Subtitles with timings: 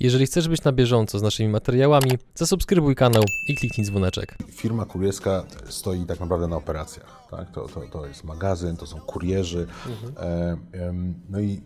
[0.00, 4.36] Jeżeli chcesz być na bieżąco z naszymi materiałami, zasubskrybuj kanał i kliknij dzwoneczek.
[4.52, 7.26] Firma kurierska stoi tak naprawdę na operacjach.
[7.30, 7.50] Tak?
[7.50, 9.66] To, to, to jest magazyn, to są kurierzy.
[10.16, 11.60] E, em, no i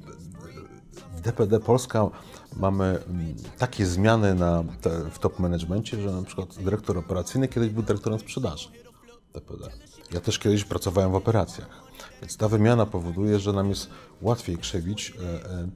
[1.16, 2.10] w DPD Polska
[2.56, 7.70] mamy mm, takie zmiany na te, w top managemencie, że na przykład dyrektor operacyjny kiedyś
[7.70, 8.68] był dyrektorem sprzedaży
[9.34, 9.68] DPD.
[10.12, 11.82] Ja też kiedyś pracowałem w operacjach.
[12.20, 13.90] Więc ta wymiana powoduje, że nam jest
[14.22, 15.68] łatwiej krzewić e, e, e,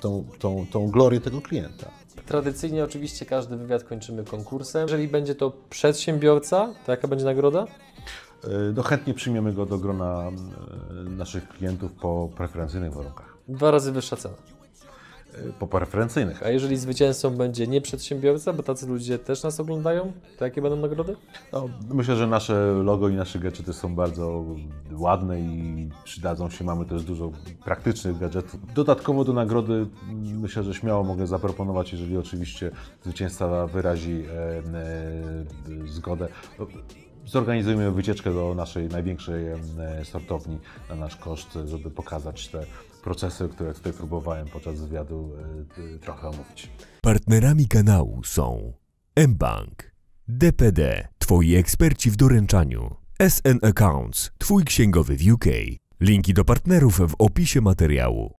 [0.00, 1.90] tą, tą, tą glorię tego klienta.
[2.26, 4.82] Tradycyjnie oczywiście każdy wywiad kończymy konkursem.
[4.82, 7.66] Jeżeli będzie to przedsiębiorca, to jaka będzie nagroda?
[8.44, 10.30] E, No chętnie przyjmiemy go do grona
[10.90, 13.36] e, naszych klientów po preferencyjnych warunkach.
[13.48, 14.34] Dwa razy wyższa cena.
[15.34, 16.42] E, Po preferencyjnych.
[16.42, 20.76] A jeżeli zwycięzcą będzie nie przedsiębiorca, bo tacy ludzie też nas oglądają, to jakie będą
[20.76, 21.16] nagrody?
[21.52, 24.44] No, myślę, że nasze logo i nasze gadżety są bardzo
[24.92, 26.64] ładne i przydadzą się.
[26.64, 27.32] Mamy też dużo
[27.64, 28.60] praktycznych gadżetów.
[28.74, 29.86] Dodatkowo do nagrody
[30.22, 32.70] myślę, że śmiało mogę zaproponować, jeżeli oczywiście
[33.02, 36.28] zwycięzca wyrazi e, e, zgodę.
[37.26, 39.58] Zorganizujemy wycieczkę do naszej największej e,
[40.04, 40.58] sortowni
[40.88, 42.66] na nasz koszt, żeby pokazać te
[43.02, 45.32] procesy, które tutaj próbowałem podczas wywiadu
[45.94, 46.70] e, trochę omówić.
[47.00, 48.72] Partnerami kanału są
[49.28, 49.92] mBank,
[50.28, 52.96] DPD, Twoi eksperci w doręczaniu,
[53.28, 55.44] SN Accounts, Twój księgowy w UK.
[56.00, 58.34] Linki do partnerów w opisie materiału.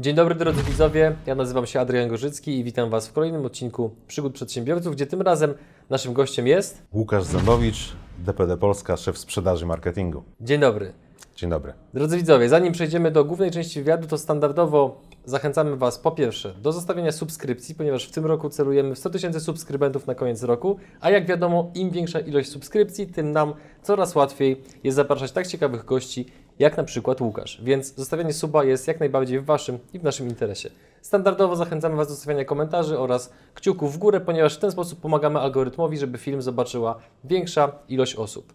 [0.00, 3.90] Dzień dobry drodzy widzowie, ja nazywam się Adrian Gorzycki i witam Was w kolejnym odcinku
[4.06, 5.54] Przygód Przedsiębiorców, gdzie tym razem
[5.90, 6.82] naszym gościem jest...
[6.92, 10.22] Łukasz Zębowicz, DPD Polska, szef sprzedaży marketingu.
[10.40, 10.92] Dzień dobry.
[11.36, 11.72] Dzień dobry.
[11.94, 16.72] Drodzy widzowie, zanim przejdziemy do głównej części wywiadu, to standardowo zachęcamy Was po pierwsze do
[16.72, 21.10] zostawienia subskrypcji, ponieważ w tym roku celujemy w 100 tysięcy subskrybentów na koniec roku, a
[21.10, 26.26] jak wiadomo, im większa ilość subskrypcji, tym nam coraz łatwiej jest zapraszać tak ciekawych gości,
[26.60, 27.60] jak na przykład Łukasz.
[27.62, 30.70] Więc zostawianie suba jest jak najbardziej w Waszym i w naszym interesie.
[31.02, 35.38] Standardowo zachęcamy Was do zostawiania komentarzy oraz kciuków w górę, ponieważ w ten sposób pomagamy
[35.38, 38.52] algorytmowi, żeby film zobaczyła większa ilość osób.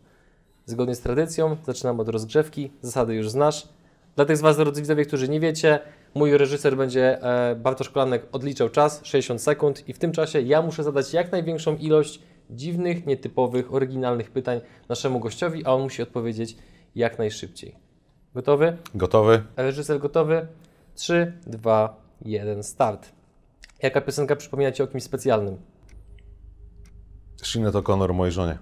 [0.66, 3.68] Zgodnie z tradycją zaczynam od rozgrzewki, zasady już znasz.
[4.16, 5.80] Dla tych z Was, drodzy widzowie, którzy nie wiecie,
[6.16, 10.62] mój reżyser będzie, e, Bartosz Kolanek, odliczał czas, 60 sekund i w tym czasie ja
[10.62, 12.20] muszę zadać jak największą ilość
[12.50, 16.58] dziwnych, nietypowych, oryginalnych pytań naszemu gościowi, a on musi odpowiedzieć
[16.96, 17.85] jak najszybciej.
[18.36, 18.78] Gotowy?
[18.96, 19.44] Gotowy?
[19.58, 20.48] Reżyser gotowy?
[20.96, 23.12] 3, 2, 1, start.
[23.84, 25.58] Jaka piosenka przypomina Ci o kimś specjalnym?
[27.44, 28.58] Sinead O'Connor, mojej żonie.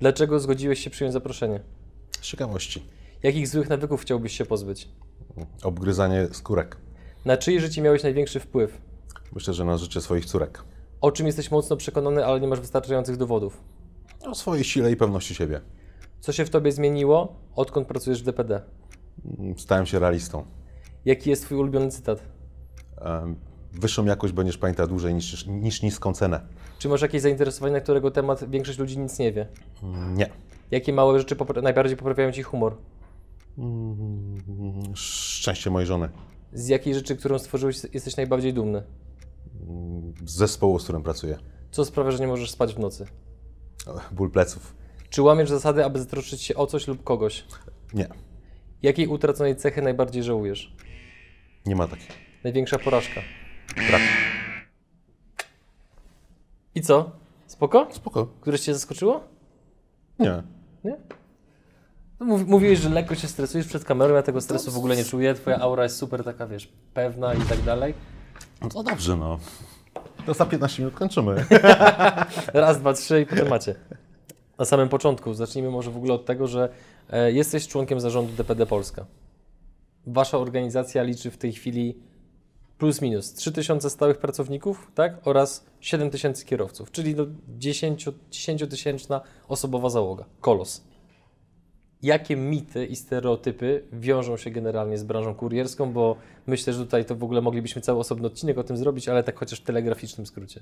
[0.00, 1.60] Dlaczego zgodziłeś się przyjąć zaproszenie?
[2.20, 2.86] Z ciekawości.
[3.22, 4.88] Jakich złych nawyków chciałbyś się pozbyć?
[5.62, 6.76] Obgryzanie skórek.
[7.24, 8.80] Na czyje życie miałeś największy wpływ?
[9.32, 10.64] Myślę, że na życie swoich córek.
[11.00, 13.60] O czym jesteś mocno przekonany, ale nie masz wystarczających dowodów?
[14.26, 15.60] O swojej sile i pewności siebie.
[16.20, 18.62] Co się w tobie zmieniło, odkąd pracujesz w DPD?
[19.56, 20.44] Stałem się realistą.
[21.04, 22.22] Jaki jest twój ulubiony cytat?
[23.72, 26.40] Wyższą jakość będziesz pamiętał dłużej niż, niż niską cenę.
[26.78, 29.46] Czy masz jakieś zainteresowanie, na którego temat większość ludzi nic nie wie?
[29.82, 30.30] Mm, Nie.
[30.70, 32.76] Jakie małe rzeczy popra- najbardziej poprawiają ci humor?
[33.58, 34.36] Mm,
[34.94, 36.08] Szczęście mojej żony.
[36.52, 38.82] Z jakiej rzeczy, którą stworzyłeś, jesteś najbardziej dumny?
[40.26, 41.38] Z zespołu, z którym pracuję.
[41.70, 43.06] Co sprawia, że nie możesz spać w nocy?
[44.12, 44.76] Ból pleców.
[45.10, 47.44] Czy łamiesz zasady, aby zatroszczyć się o coś lub kogoś?
[47.94, 48.08] Nie.
[48.82, 50.72] Jakiej utraconej cechy najbardziej żałujesz?
[51.66, 52.08] Nie ma takiej.
[52.44, 53.20] Największa porażka.
[53.88, 54.02] Brak.
[56.74, 57.10] I co?
[57.46, 57.88] Spoko?
[57.90, 58.26] Spoko.
[58.40, 59.24] Któreś cię zaskoczyło?
[60.18, 60.42] Nie.
[60.84, 60.96] Nie?
[62.20, 65.04] No, mów, mówiłeś, że lekko się stresujesz przed kamerą, ja tego stresu w ogóle nie
[65.04, 65.34] czuję.
[65.34, 67.94] Twoja aura jest super taka, wiesz, pewna i tak dalej.
[68.62, 69.38] No to dobrze, no.
[70.26, 71.44] To za 15 minut kończymy.
[72.54, 73.74] Raz, dwa, trzy i potem macie.
[74.58, 76.68] Na samym początku, zacznijmy może w ogóle od tego, że
[77.32, 79.06] jesteś członkiem zarządu DPD Polska.
[80.06, 81.98] Wasza organizacja liczy w tej chwili
[82.78, 85.26] plus minus 3000 stałych pracowników, tak?
[85.28, 90.24] Oraz 7000 kierowców, czyli do 10 10-tysięczna osobowa załoga.
[90.40, 90.84] Kolos.
[92.02, 96.16] Jakie mity i stereotypy wiążą się generalnie z branżą kurierską, bo
[96.46, 99.38] myślę, że tutaj to w ogóle moglibyśmy cały osobny odcinek o tym zrobić, ale tak
[99.38, 100.60] chociaż w telegraficznym skrócie.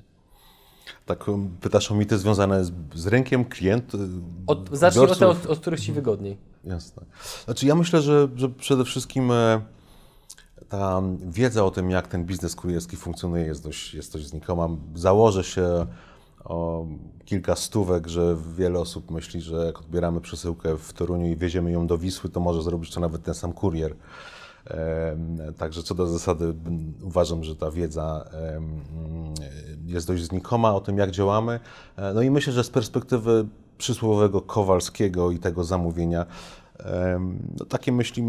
[1.07, 3.95] Tak, um, pytasz o mity związane z, z rynkiem, klient.
[3.95, 3.99] y,
[4.47, 6.37] Od, zacznij od, od, od których Ci wygodniej.
[6.65, 7.03] Jasne.
[7.45, 9.61] Znaczy ja myślę, że, że przede wszystkim e,
[10.69, 14.69] ta wiedza o tym, jak ten biznes kurierski funkcjonuje jest dość, jest dość znikoma.
[14.95, 15.87] Założę się
[16.45, 16.87] o
[17.25, 21.87] kilka stówek, że wiele osób myśli, że jak odbieramy przesyłkę w Toruniu i wieziemy ją
[21.87, 23.97] do Wisły, to może zrobić to nawet ten sam kurier.
[25.59, 26.55] Także co do zasady
[27.03, 28.31] uważam, że ta wiedza
[29.87, 31.61] jest dość znikoma o tym, jak działamy.
[31.97, 33.47] E, No i myślę, że z perspektywy
[33.79, 36.27] przysłowiowego Kowalskiego i tego zamówienia.
[37.59, 38.23] No, takie myśli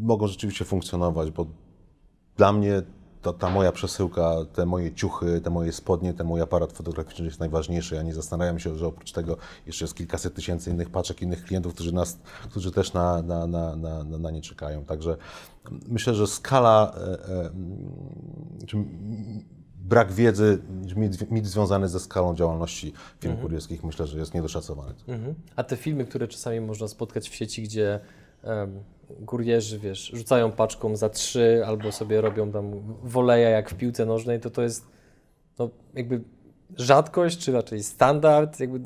[0.00, 1.46] mogą rzeczywiście funkcjonować, bo
[2.36, 2.82] dla mnie
[3.22, 7.40] to ta moja przesyłka, te moje ciuchy, te moje spodnie, ten mój aparat fotograficzny jest
[7.40, 7.94] najważniejszy.
[7.94, 9.36] Ja nie zastanawiam się, że oprócz tego
[9.66, 12.18] jeszcze jest kilkaset tysięcy innych paczek, innych klientów, którzy, nas,
[12.50, 14.84] którzy też na, na, na, na, na nie czekają.
[14.84, 15.16] Także
[15.88, 17.50] myślę, że skala, e, e,
[19.84, 20.58] brak wiedzy,
[20.96, 23.48] mit, mit związany ze skalą działalności firm mhm.
[23.48, 24.94] kurierskich, myślę, że jest niedoszacowany.
[25.08, 25.34] Mhm.
[25.56, 28.00] A te filmy, które czasami można spotkać w sieci, gdzie
[28.42, 28.80] um,
[29.26, 32.70] kurierzy, wiesz, rzucają paczką za trzy albo sobie robią tam
[33.02, 34.86] woleja jak w piłce nożnej, to to jest
[35.58, 36.20] no, jakby
[36.76, 38.60] rzadkość, czy raczej standard?
[38.60, 38.80] Jakby,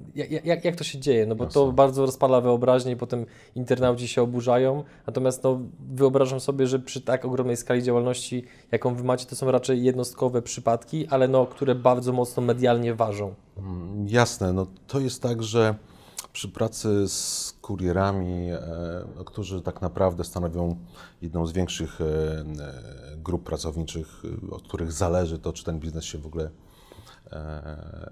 [0.45, 1.27] jak, jak to się dzieje?
[1.27, 1.55] No bo Jasne.
[1.55, 4.85] to bardzo rozpala wyobraźnię i potem internauci się oburzają.
[5.07, 5.61] Natomiast no,
[5.95, 10.43] wyobrażam sobie, że przy tak ogromnej skali działalności, jaką wy macie, to są raczej jednostkowe
[10.43, 13.35] przypadki, ale no, które bardzo mocno medialnie ważą.
[13.59, 15.75] Mm, jasne, no to jest tak, że
[16.33, 18.61] przy pracy z kurierami, e,
[19.27, 20.77] którzy tak naprawdę stanowią
[21.23, 22.47] jedną z większych e, e,
[23.17, 26.51] grup pracowniczych, od których zależy to, czy ten biznes się w ogóle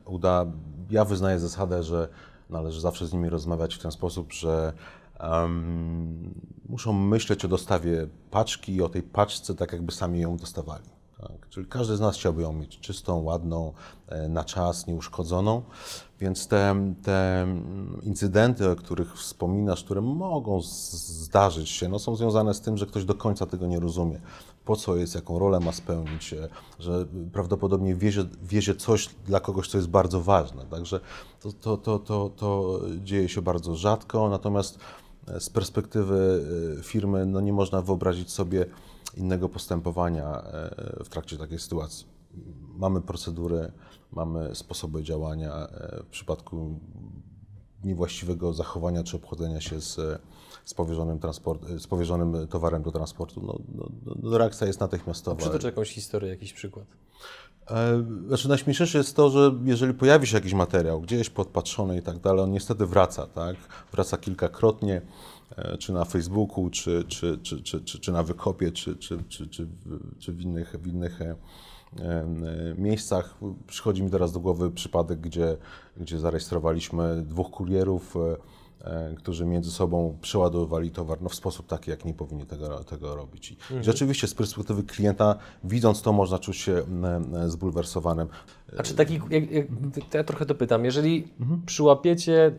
[0.05, 0.47] uda.
[0.91, 2.09] Ja wyznaję zasadę, że
[2.51, 4.73] należy zawsze z nimi rozmawiać w ten sposób, że
[5.21, 6.35] um,
[6.69, 11.00] muszą myśleć o dostawie paczki i o tej paczce tak, jakby sami ją dostawali.
[11.21, 11.49] Tak?
[11.49, 13.73] Czyli każdy z nas chciałby ją mieć czystą, ładną,
[14.29, 15.63] na czas, nieuszkodzoną.
[16.21, 17.47] Więc te, te
[18.03, 23.05] incydenty, o których wspominasz, które mogą zdarzyć się, no są związane z tym, że ktoś
[23.05, 24.21] do końca tego nie rozumie.
[24.65, 29.69] Po co jest, jaką rolę ma spełnić, e, że prawdopodobnie wiezie, wiezie coś dla kogoś,
[29.69, 30.67] co jest bardzo ważne.
[30.67, 31.01] Także
[31.41, 34.79] to, to, to, to, to dzieje się bardzo rzadko, natomiast
[35.29, 36.45] e, z perspektywy
[36.79, 38.67] e, firmy no nie można wyobrazić sobie
[39.15, 40.43] innego postępowania
[41.05, 42.07] w trakcie takiej sytuacji.
[42.77, 43.73] Mamy procedury,
[44.13, 46.81] mamy sposoby działania e, w przypadku
[47.85, 50.21] niewłaściwego zachowania czy obchodzenia się z,
[50.65, 53.41] z, powierzonym, transport, z powierzonym towarem do transportu.
[53.47, 55.37] No, no, no reakcja jest natychmiastowa.
[55.37, 56.87] Przytocz jakąś historię, jakiś przykład.
[57.71, 62.19] E, znaczy najśmieszniejsze jest to, że jeżeli pojawi się jakiś materiał gdzieś podpatrzony i tak
[62.19, 63.57] dalej, on niestety wraca, tak?
[63.93, 65.03] Wraca kilkakrotnie, e,
[65.79, 69.67] czy na Facebooku, czy, czy, czy, czy, czy, czy na Wykopie, czy, czy, czy, czy,
[69.67, 71.21] w, czy w innych, w innych
[72.79, 73.39] miejscach.
[73.67, 75.57] Przychodzi mi teraz do głowy przypadek, gdzie,
[75.97, 78.37] gdzie zarejestrowaliśmy dwóch kurierów, e,
[78.91, 83.17] e, którzy między sobą przeładowywali towar no, w sposób taki, jak nie powinni tego, tego
[83.17, 83.51] robić.
[83.51, 83.83] I mhm.
[83.83, 86.83] rzeczywiście z perspektywy klienta, widząc to, można czuć się
[87.47, 88.29] zbulwersowanym.
[88.79, 89.67] A czy taki, jak, jak,
[90.15, 91.63] ja trochę to pytam, jeżeli mhm.
[91.67, 92.53] przyłapiecie,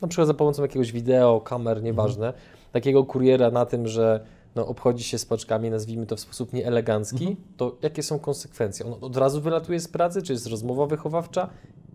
[0.00, 2.44] na przykład za pomocą jakiegoś wideo, kamer, nieważne, mhm.
[2.72, 4.24] takiego kuriera na tym, że
[4.54, 7.36] no, obchodzi się z paczkami, nazwijmy to w sposób nieelegancki, mhm.
[7.56, 8.86] to jakie są konsekwencje?
[8.86, 11.48] On od razu wylatuje z pracy, czy jest rozmowa wychowawcza?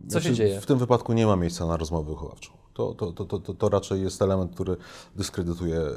[0.04, 0.62] Co znaczy, się dzieje?
[0.62, 2.52] W tym wypadku nie ma miejsca na rozmowę wychowawczą.
[2.74, 4.78] To, to, to, to, to raczej jest element, który
[5.16, 5.94] dyskredytuje y,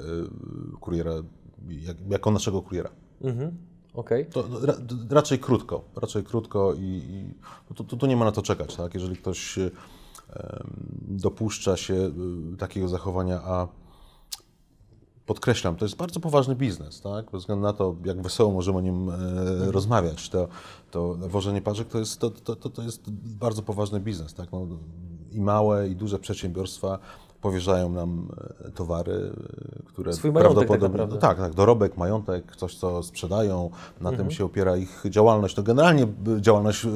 [0.81, 1.13] kuriera
[1.69, 2.91] jak, jako naszego kuriera.
[3.23, 3.57] Mhm.
[3.95, 4.25] Okay.
[4.25, 4.75] To, ra,
[5.11, 7.35] raczej krótko, raczej krótko i, i
[7.75, 8.77] to, to, nie ma na to czekać.
[8.77, 8.95] Tak?
[8.95, 9.71] Jeżeli ktoś y,
[11.09, 13.69] dopuszcza się y, takiego zachowania, a
[15.27, 17.31] podkreślam, to jest bardzo poważny biznes, tak?
[17.31, 19.71] Bez względu na to, jak wesoło możemy o nim e, mhm.
[19.71, 20.49] rozmawiać, to,
[20.91, 24.53] to wożenie paczek to jest, to, to, to, to jest bardzo poważny biznes, tak?
[24.53, 24.67] No,
[25.33, 26.99] I małe, i duże przedsiębiorstwa
[27.41, 28.29] powierzają nam
[28.65, 29.33] e, towary,
[29.83, 31.07] e, które Swój prawdopodobnie.
[31.09, 33.71] Tak, tak, tak, dorobek, majątek, coś, co sprzedają,
[34.01, 34.17] na mhm.
[34.17, 35.57] tym się opiera ich działalność.
[35.57, 36.07] No generalnie
[36.41, 36.87] działalność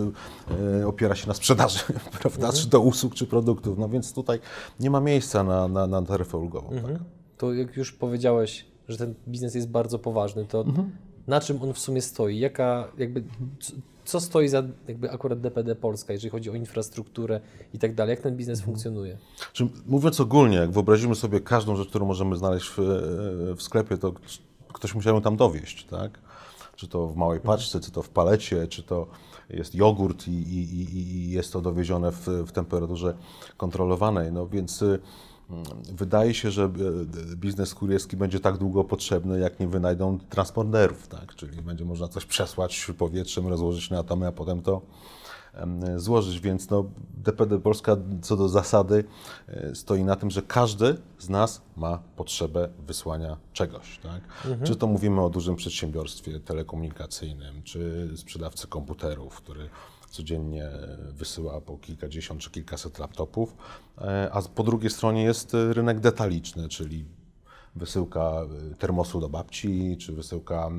[0.80, 1.78] e, opiera się na sprzedaży,
[2.20, 2.46] prawda?
[2.46, 2.52] Mhm.
[2.52, 3.78] Czy to usług, czy produktów.
[3.78, 4.38] No więc tutaj
[4.80, 6.70] nie ma miejsca na, na, na taryfę ulgową.
[6.70, 6.98] Mhm.
[6.98, 7.06] Tak?
[7.40, 10.90] to jak już powiedziałeś, że ten biznes jest bardzo poważny, to mhm.
[11.26, 12.38] na czym on w sumie stoi?
[12.38, 13.22] Jaka, jakby,
[14.10, 17.40] co stoi za jakby akurat DPD Polska, jeżeli chodzi o infrastrukturę
[17.74, 18.10] i tak dalej?
[18.10, 18.66] Jak ten biznes mhm.
[18.66, 19.18] funkcjonuje?
[19.52, 22.78] Czyli mówiąc ogólnie, jak wyobrazimy sobie każdą rzecz, którą możemy znaleźć w,
[23.56, 24.12] w sklepie, to
[24.72, 26.18] ktoś musiał ją tam dowieść, tak?
[26.76, 27.56] Czy to w małej mhm.
[27.56, 29.06] paczce, czy to w palecie, czy to
[29.50, 33.14] jest jogurt i, i, i jest to dowiezione w, w temperaturze
[33.56, 34.32] kontrolowanej.
[34.32, 34.98] No więc y,
[35.92, 41.34] Wydaje się, że e, biznes kurierski będzie tak długo potrzebny, jak nie wynajdą transponderów, tak?
[41.34, 44.82] czyli będzie można coś przesłać powietrzem, rozłożyć na atomy, a potem to
[45.96, 46.40] złożyć.
[46.40, 49.04] Więc no, DPD Polska co do zasady
[49.48, 53.98] e, stoi na tym, że każdy z nas ma potrzebę wysłania czegoś.
[53.98, 54.22] Tak?
[54.44, 54.66] Mhm.
[54.66, 59.68] Czy to mówimy o dużym przedsiębiorstwie telekomunikacyjnym, czy sprzedawcy komputerów, który
[60.10, 60.68] codziennie
[61.12, 63.56] wysyła po kilkadziesiąt czy kilkaset laptopów,
[63.98, 67.04] e, a po drugiej stronie jest rynek detaliczny, czyli
[67.76, 70.70] wysyłka e, termosu do babci, czy wysyłka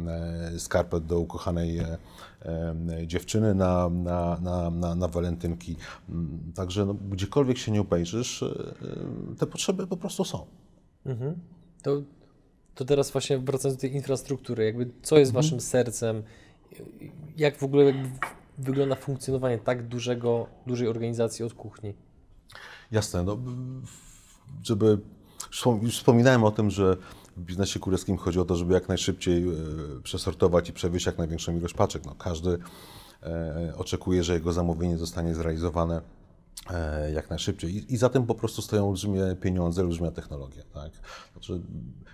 [0.54, 1.98] e, skarpet do ukochanej e,
[2.46, 5.76] e, dziewczyny na, na, na, na, na walentynki.
[6.56, 10.46] Także no, gdziekolwiek się nie obejrzysz, e, e, te potrzeby po prostu są.
[11.84, 12.02] To,
[12.76, 15.44] to teraz właśnie wracając do tej infrastruktury, jakby co jest Mhm.
[15.44, 16.24] waszym sercem,
[17.38, 17.94] jak w ogóle
[18.62, 21.94] wygląda funkcjonowanie tak dużego, dużej organizacji od kuchni?
[22.92, 23.38] Jasne, no,
[24.64, 24.98] żeby.
[25.82, 26.98] Już wspominałem o tym, że
[27.38, 29.52] w biznesie kurierskim chodzi o to, żeby jak najszybciej e,
[30.04, 32.06] przesortować i przewieźć jak największą ilość paczek.
[32.06, 32.58] No, każdy
[33.24, 36.02] e, oczekuje, że jego zamówienie zostanie zrealizowane
[37.14, 37.94] jak najszybciej.
[37.94, 40.64] I, za tym po prostu stoją olbrzymie pieniądze, olbrzymia technologia.
[40.74, 40.92] Tak?
[41.34, 41.62] Znaczy,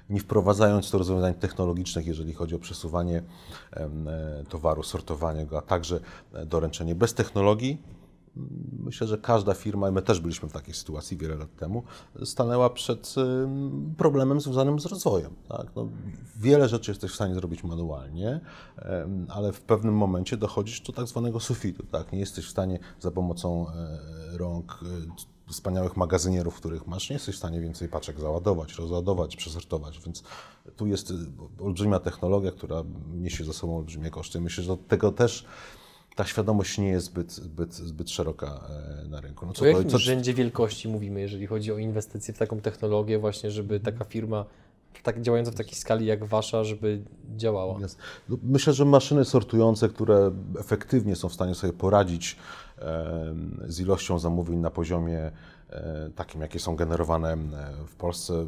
[0.10, 3.24] nie wprowadzając do rozwiązań technologicznych, jeżeli chodzi o przesuwanie
[3.74, 3.90] e,
[4.50, 6.00] towaru, sortowanie go, a także
[6.34, 7.82] e, doręczenie bez technologii,
[8.80, 11.84] Myślę, że każda firma, i my też byliśmy w takiej sytuacji wiele lat temu,
[12.24, 13.16] stanęła przed
[13.98, 15.32] problemem związanym z rozwojem.
[15.50, 15.68] Tak?
[15.76, 15.88] No,
[16.36, 18.40] wiele rzeczy jesteś w stanie zrobić manualnie,
[19.30, 21.84] ale w pewnym momencie dochodzisz do tak zwanego sufitu.
[21.92, 22.12] Tak?
[22.12, 27.36] Nie jesteś w stanie za pomocą e, rąk e, wspaniałych magazynierów, których masz, nie jesteś
[27.36, 30.24] w stanie więcej paczek załadować, rozładować, przesortować, więc
[30.76, 31.14] tu jest y,
[31.60, 34.42] olbrzymia technologia, która niesie za sobą olbrzymie koszty.
[34.42, 35.46] Myślę, że do tego też
[36.18, 38.68] ta świadomość nie jest zbyt, zbyt, zbyt szeroka
[39.06, 39.46] e, na rynku.
[39.46, 43.80] No O jakim rzędzie wielkości mówimy, jeżeli chodzi o inwestycje w taką technologię właśnie, żeby
[43.80, 44.46] taka firma
[45.04, 47.02] tak działająca w takiej skali jak wasza, żeby
[47.36, 47.80] działała?
[48.30, 52.36] No, Myślę, że maszyny sortujące, które efektywnie są w stanie sobie poradzić
[53.68, 55.32] z ilością zamówień na poziomie
[55.70, 57.38] e, takim, jakie są generowane e,
[57.88, 58.48] w Polsce,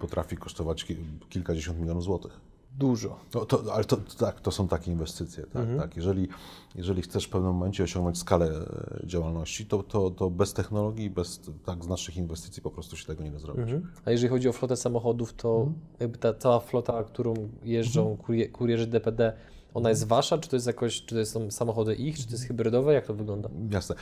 [0.00, 0.96] potrafi kosztować ki-
[1.28, 2.40] kilkadziesiąt milionów złotych.
[2.78, 3.16] Dużo.
[3.30, 5.46] To, ale to, tak, to są takie inwestycje.
[5.46, 5.96] Tak, tak.
[5.96, 6.28] Jeżeli,
[6.74, 11.40] jeżeli chcesz w pewnym momencie osiągnąć skalę e, działalności, to, to, to bez technologii, bez
[11.64, 13.68] tak znacznych inwestycji po prostu się tego nie da zrobić.
[14.04, 15.68] A jeżeli chodzi o flotę samochodów, to
[16.00, 19.32] jakby ta cała flota, którą jeżdżą kurie, kurierzy DPD,
[19.74, 22.44] ona jest wasza, czy to jest jakoś, czy to są samochody ich, czy to jest
[22.44, 23.48] hybrydowe, jak to wygląda?
[23.70, 23.94] Jasne.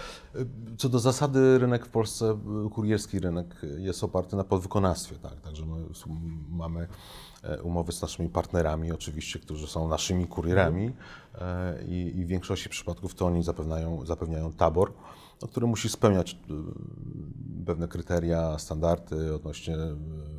[0.79, 2.39] Co do zasady, rynek w Polsce,
[2.75, 5.17] kurierski rynek jest oparty na podwykonawstwie.
[5.17, 5.41] Tak?
[5.41, 5.77] Także my
[6.49, 6.89] mamy
[7.43, 10.93] e, umowy z naszymi partnerami, oczywiście, którzy są naszymi kurierami
[11.35, 14.93] e, i, i w większości przypadków to oni zapewniają, zapewniają tabor,
[15.43, 16.37] no, który musi spełniać e,
[17.67, 19.77] pewne kryteria, standardy odnośnie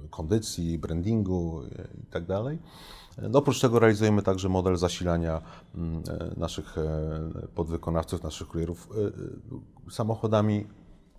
[0.10, 1.62] kondycji, brandingu
[2.02, 2.26] i tak
[3.34, 5.42] oprócz tego realizujemy także model zasilania
[5.75, 7.20] mm, e, naszych e,
[7.56, 8.90] podwykonawców, naszych kurierów
[9.88, 10.68] e, samochodami,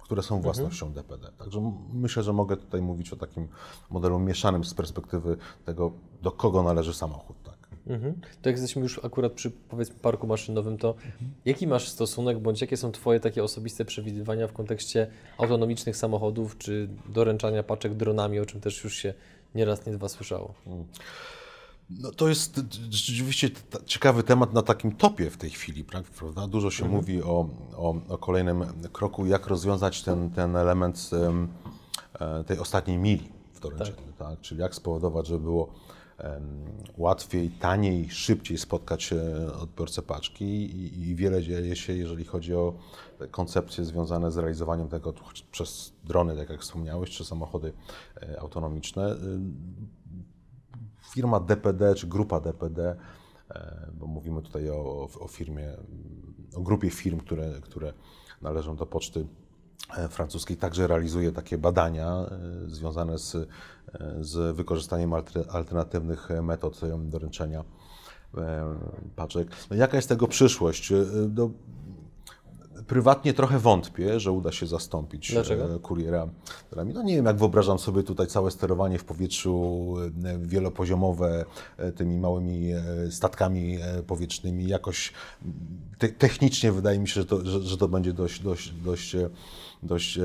[0.03, 1.33] które są własnością DPD.
[1.39, 3.49] Także myślę, że mogę tutaj mówić o takim
[3.91, 5.93] modelu mieszanym z perspektywy tego,
[6.23, 7.37] do kogo należy samochód.
[7.43, 7.63] Tak.
[7.87, 8.15] Mhm.
[8.43, 10.95] To jak jesteśmy już akurat przy powiedzmy parku maszynowym, to
[11.45, 15.07] jaki masz stosunek, bądź jakie są Twoje takie osobiste przewidywania w kontekście
[15.39, 19.15] autonomicznych samochodów, czy doręczania paczek dronami, o czym też już się
[19.55, 20.55] nieraz, nie dwa słyszało?
[21.91, 22.61] No, to jest
[22.91, 23.51] rzeczywiście
[23.87, 26.47] ciekawy temat na takim topie w tej chwili, pra- prawda?
[26.47, 31.49] Dużo się mówi o, o, o kolejnym kroku, jak rozwiązać ten, ten element em,
[32.21, 34.41] e, tej ostatniej mili w doręczeniu, tak.
[34.41, 35.69] Czyli jak spowodować, żeby było
[36.97, 42.75] łatwiej, taniej, szybciej spotkać e, odbiorcę paczki i, i wiele dzieje się, jeżeli chodzi o
[43.31, 45.15] koncepcje związane z realizowaniem tego
[45.51, 47.73] przez drony, tak jak wspomniałeś, czy samochody
[48.23, 49.17] e, autonomiczne.
[51.11, 52.97] Firma DPD czy grupa DPD,
[53.51, 55.77] e, bo mówimy tutaj o, o firmie,
[56.57, 57.93] o grupie firm, które, które
[58.43, 59.27] należą do poczty
[59.97, 63.49] e, francuskiej, także realizuje takie badania e, związane z,
[64.21, 67.65] z wykorzystaniem alter- alternatywnych metod doręczenia
[69.17, 69.49] paczek.
[69.71, 70.93] No jaka jest tego przyszłość?
[71.35, 71.51] No,
[72.87, 75.75] prywatnie trochę wątpię, że uda się zastąpić Dlaczego?
[75.75, 76.29] e, kuriera.
[76.71, 76.95] dronami.
[76.95, 81.45] No nie wiem, jak wyobrażam sobie tutaj całe sterowanie w powietrzu e, wielopoziomowe
[81.77, 82.73] e, tymi małymi
[83.11, 84.69] statkami powietrznymi.
[84.69, 85.13] Jakoś
[85.99, 89.17] te, technicznie wydaje mi się, że to, że, że to będzie dość, dość, dość,
[89.83, 90.19] dość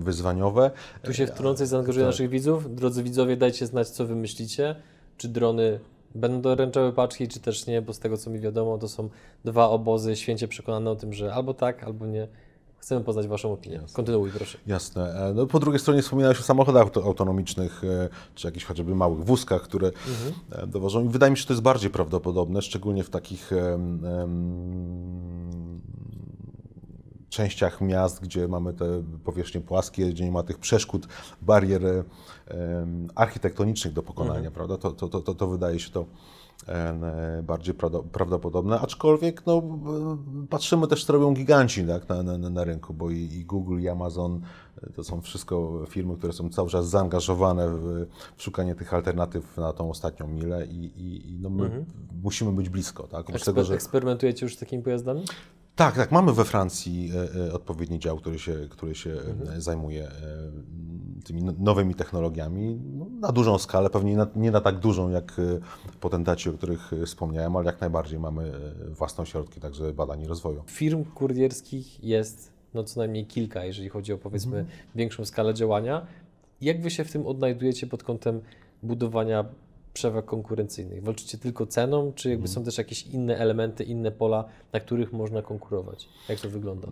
[0.00, 0.70] wyzwaniowe.
[1.02, 2.12] Tu się wtrącę i zaangażuję tak.
[2.12, 2.74] naszych widzów.
[2.74, 4.76] Drodzy widzowie, dajcie znać, co wy myślicie.
[5.16, 5.80] Czy drony
[6.14, 9.08] będą doręczały paczki, czy też nie, bo z tego, co mi wiadomo, to są
[9.44, 12.28] dwa obozy święcie przekonane o tym, że albo tak, albo nie.
[12.78, 13.80] Chcemy poznać waszą opinię.
[13.92, 14.58] Kontynuuj, proszę.
[14.66, 15.14] Jasne.
[15.14, 19.24] E, No, po drugiej stronie wspominałeś o samochodach auto- autonomicznych, e, czy jakichś chociażby małych
[19.24, 19.90] wózkach, które
[20.52, 21.04] e, dowożą.
[21.04, 24.00] I wydaje mi się, że to jest bardziej prawdopodobne, szczególnie w takich em,
[27.30, 31.08] częściach miast, gdzie mamy te powierzchnie płaskie, gdzie nie ma tych przeszkód,
[31.42, 32.04] barier
[33.14, 34.76] architektonicznych do pokonania, prawda?
[34.76, 36.06] To, to, to, to, wydaje się to
[37.42, 39.62] bardziej prawdo- prawdopodobne, aczkolwiek no,
[40.50, 43.88] patrzymy też, co robią giganci tak, na, na, na rynku, bo i, i Google, i
[43.88, 44.40] Amazon
[44.94, 48.06] to są wszystko firmy, które są cały czas zaangażowane w,
[48.36, 51.84] w szukanie tych alternatyw na tą ostatnią milę i, i, i no, my
[52.22, 53.02] musimy być blisko.
[53.02, 53.20] Tak?
[53.20, 53.74] Oprócz tego, że...
[53.74, 55.24] Eksperymentujecie już z takimi pojazdami?
[55.80, 59.10] Tak, tak, mamy we Francji e, e, odpowiedni dział, który się, który się
[59.56, 60.10] e, zajmuje e,
[61.24, 65.40] tymi no- nowymi technologiami no, na dużą skalę, pewnie na, nie na tak dużą jak
[66.00, 68.52] potentaci, o których wspomniałem, ale jak najbardziej mamy
[68.88, 70.62] własne ośrodki także badań i rozwoju.
[70.66, 76.06] Firm kurierskich jest no co najmniej kilka, jeżeli chodzi o powiedzmy większą skalę działania.
[76.60, 78.40] Jak wy się w tym odnajdujecie pod kątem
[78.82, 79.44] budowania
[79.94, 81.02] przewag konkurencyjnych?
[81.02, 85.42] Walczycie tylko ceną, czy jakby są też jakieś inne elementy, inne pola, na których można
[85.42, 86.08] konkurować?
[86.28, 86.88] Jak to wygląda?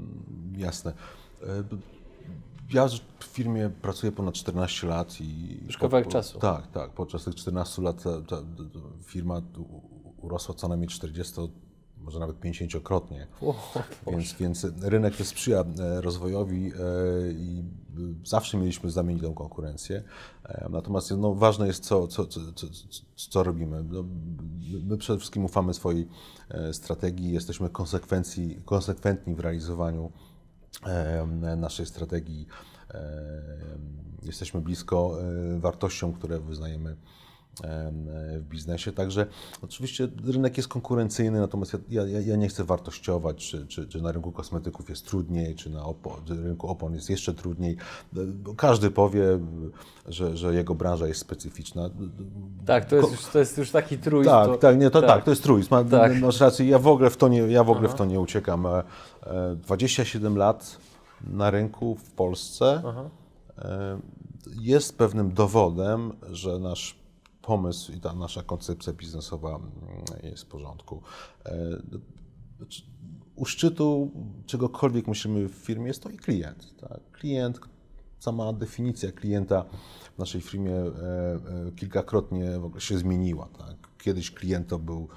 [0.57, 0.93] Jasne.
[1.43, 1.47] E,
[2.73, 2.89] Ja
[3.19, 5.59] w firmie pracuję ponad 14 lat i...
[5.67, 6.39] Już kawałek czasu.
[6.39, 6.91] Tak, tak.
[6.91, 9.43] Podczas tych 14 lat ta, ta, ta firma
[10.23, 11.35] urosła co najmniej 40,
[11.99, 13.27] może nawet 50-krotnie.
[13.43, 13.55] O,
[14.07, 16.73] Więc, więc rynek też sprzyja e, rozwojowi e,
[17.33, 17.65] i
[18.25, 20.03] zawsze mieliśmy znamienitą konkurencję.
[20.45, 22.43] E, Natomiast no, ważne jest, co, co, co,
[23.17, 23.85] co, robimy.
[23.85, 24.05] No,
[24.85, 26.09] my przede wszystkim ufamy swojej
[26.49, 30.13] e, strategii, jesteśmy konsekwencji, konsekwentni w realizowaniu
[30.85, 32.47] e, naszej strategii.
[34.23, 35.19] Jesteśmy blisko
[35.59, 36.97] wartościom, które wyznajemy em,
[38.41, 38.93] w biznesie.
[38.93, 39.27] Także
[39.63, 44.13] oczywiście rynek jest konkurencyjny, natomiast ja, ja, ja nie chcę wartościować, czy, czy, czy na
[44.13, 47.77] rynku kosmetyków jest trudniej, czy na opo, rynku opon jest jeszcze trudniej.
[48.13, 49.39] Bo Każdy powie,
[50.07, 51.91] że, że jego branża jest specyficzna.
[52.67, 54.25] tak, to jest, już, to jest już taki trój.
[54.25, 55.69] Tak, to, tak, nie, to tak, to jest truizm.
[55.71, 56.21] Ma, Tak.
[56.21, 58.67] Masz rację, ja w ogóle w to nie, ja w ogóle w to nie uciekam.
[58.67, 58.83] E,
[59.27, 60.79] e, 27 lat
[61.27, 62.83] na rynku w Polsce
[63.59, 64.01] e,
[64.61, 66.98] jest pewnym dowodem, że nasz
[67.49, 69.71] pomysł i ta nasza koncepcja biznesowa mm,
[70.23, 71.03] jest w porządku.
[71.47, 71.83] E,
[72.57, 72.83] znaczy,
[73.37, 74.11] U szczytu
[74.47, 76.77] czegokolwiek myślimy w firmie jest to i klient.
[76.81, 77.01] Tak?
[77.13, 77.61] Klient,
[78.19, 79.65] sama definicja klienta
[80.15, 83.49] w naszej firmie e, e, kilkakrotnie w ogóle się zmieniła.
[83.59, 83.77] Tak?
[83.99, 85.09] Kiedyś klient to, był,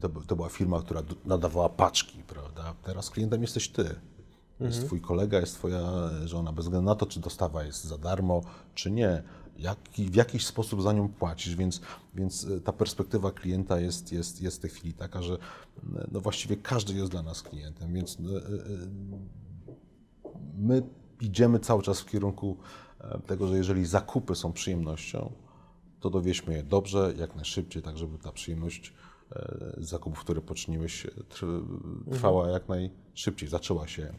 [0.00, 2.74] to, to była firma, która nadawała paczki, prawda?
[2.82, 3.94] Teraz klientem jesteś ty.
[4.60, 8.40] Jest twój kolega, jest twoja żona, bez względu na to, czy dostawa jest za darmo,
[8.74, 9.22] czy nie.
[9.58, 11.80] Jaki, w jakiś sposób za nią płacisz, więc,
[12.14, 16.20] więc e, ta perspektywa klienta jest, jest, jest w tej chwili taka, że e, no
[16.20, 18.22] właściwie każdy jest dla nas klientem, więc e,
[20.58, 20.82] my
[21.20, 22.56] idziemy cały czas w kierunku
[23.26, 25.32] tego, że jeżeli zakupy są przyjemnością,
[26.00, 28.92] to dowieźmy je dobrze, jak najszybciej, tak żeby ta przyjemność
[29.78, 31.64] zakupów, które poczyniłeś, tr-
[32.12, 34.14] trwała jak najszybciej, zaczęła się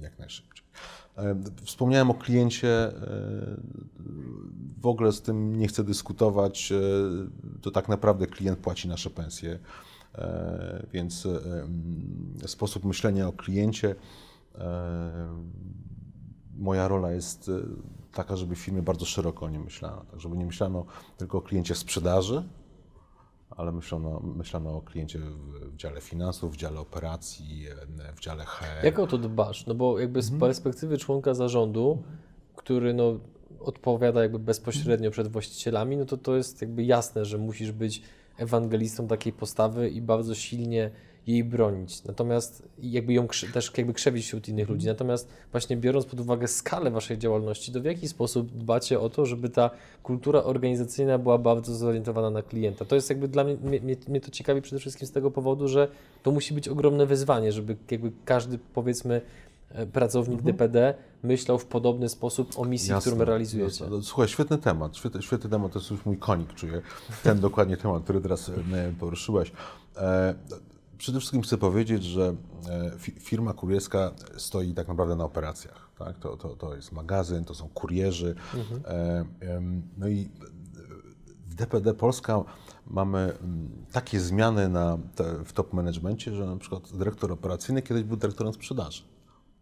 [0.00, 0.64] jak najszybciej.
[1.18, 2.92] E, Wspomniałem o kliencie, e,
[4.80, 6.80] w ogóle z tym nie chcę dyskutować, e,
[7.62, 9.58] to tak naprawdę klient płaci nasze pensje,
[10.92, 13.94] więc mm, sposób myślenia o kliencie
[16.58, 17.50] moja rola jest
[18.12, 20.04] taka, żeby w firmie bardzo szeroko o nim myślano.
[20.10, 22.42] Tak, żeby nie myślano tylko o kliencie sprzedaży,
[23.50, 27.66] ale myślano, myślano o kliencie w, dziale finansów, w dziale operacji,
[28.16, 28.84] w dziale HR.
[28.84, 29.66] Jak o to dbasz?
[29.66, 32.02] No bo jakby z perspektywy członka zarządu,
[32.56, 33.20] który no
[33.60, 38.02] odpowiada jakby bezpośrednio przed właścicielami, no to to jest jakby jasne, że musisz być
[38.36, 40.90] ewangelistą takiej postawy i bardzo silnie
[41.28, 42.04] jej bronić.
[42.04, 44.86] Natomiast jakby ją też jakby krzewić wśród innych ludzi.
[44.86, 49.26] Natomiast właśnie biorąc pod uwagę skalę waszej działalności, to w jaki sposób dbacie o to,
[49.26, 49.70] żeby ta
[50.02, 52.84] kultura organizacyjna była bardzo zorientowana na klienta?
[52.84, 55.88] To jest jakby dla mnie, mnie, mnie- to ciekawi przede wszystkim z tego powodu, że
[56.22, 59.20] to musi być ogromne wyzwanie, żeby jakby każdy powiedzmy
[59.70, 63.84] e, pracownik DPD myślał w podobny sposób o misji, Jasne, którą realizujecie.
[63.84, 63.96] jasne.
[63.96, 66.82] No, Słuchaj, świetny temat, świetny, świetny temat, to jest już mój konik, czuję.
[67.22, 68.52] Ten dokładnie temat, który teraz e,
[69.00, 69.52] poruszyłeś.
[69.96, 70.34] E,
[70.98, 72.36] przede wszystkim chcę powiedzieć, że
[72.68, 75.90] e, fi- firma kurierska stoi tak naprawdę na operacjach.
[75.98, 76.18] Tak?
[76.18, 78.34] To, to, to jest magazyn, to są kurierzy.
[78.84, 80.30] E, em, no i
[81.46, 82.44] w DPD Polska
[82.86, 83.32] mamy
[83.92, 88.52] takie zmiany na te, w top managemencie, że na przykład dyrektor operacyjny kiedyś był dyrektorem
[88.52, 89.02] sprzedaży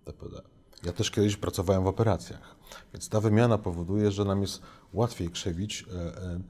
[0.07, 0.42] DPD.
[0.85, 2.57] Ja też kiedyś pracowałem w operacjach,
[2.92, 6.40] więc ta wymiana powoduje, że nam jest łatwiej krzewić e, e,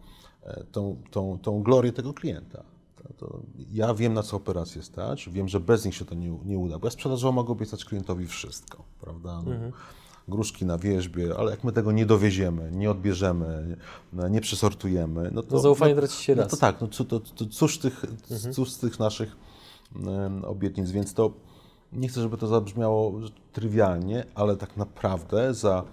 [0.43, 2.63] e, tą, tą, tą glorię tego klienta.
[3.09, 3.41] To, to
[3.73, 6.79] ja wiem, na co operacje stać, wiem, że bez nich się to nie, nie uda,
[6.79, 9.43] bo ja sprzedażowo mogę obiecać klientowi wszystko, prawda?
[9.47, 9.53] No,
[10.29, 13.77] Gruszki na wierzbie, ale jak my tego nie dowieziemy, nie odbierzemy,
[14.13, 15.55] no, nie przesortujemy, no to...
[15.55, 16.51] No zaufanie no, traci się no raz.
[16.51, 18.05] to tak, no, co- to, to, cóż, tych,
[18.53, 19.37] cóż z tych naszych
[19.97, 21.33] em, obietnic, więc to
[21.93, 23.21] nie chcę, żeby to zabrzmiało
[23.53, 25.85] trywialnie, ale tak naprawdę za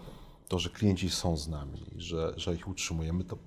[0.47, 3.37] to, że klienci są z nami, że, że ich utrzymujemy, to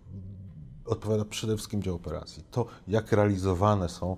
[0.87, 2.45] odpowiada przede wszystkim dział operacji.
[2.51, 4.17] To, jak realizowane są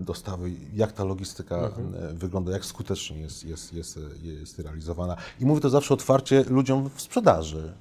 [0.00, 2.16] dostawy, jak ta logistyka Mhm.
[2.16, 5.16] wygląda, jak skutecznie jest, jest, jest, jest realizowana.
[5.40, 7.72] I mówię to zawsze otwarcie ludziom w sprzedaży,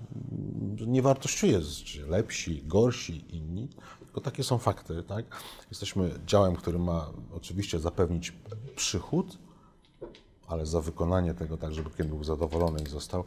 [0.88, 3.68] nie wartościuje, czy lepsi, gorsi, inni,
[4.00, 5.04] tylko takie są fakty.
[5.04, 5.26] Tak?
[5.70, 8.34] Jesteśmy działem, który ma oczywiście zapewnić
[8.76, 9.38] przychód,
[10.48, 13.24] ale za wykonanie tego, tak żeby klient był zadowolony i został,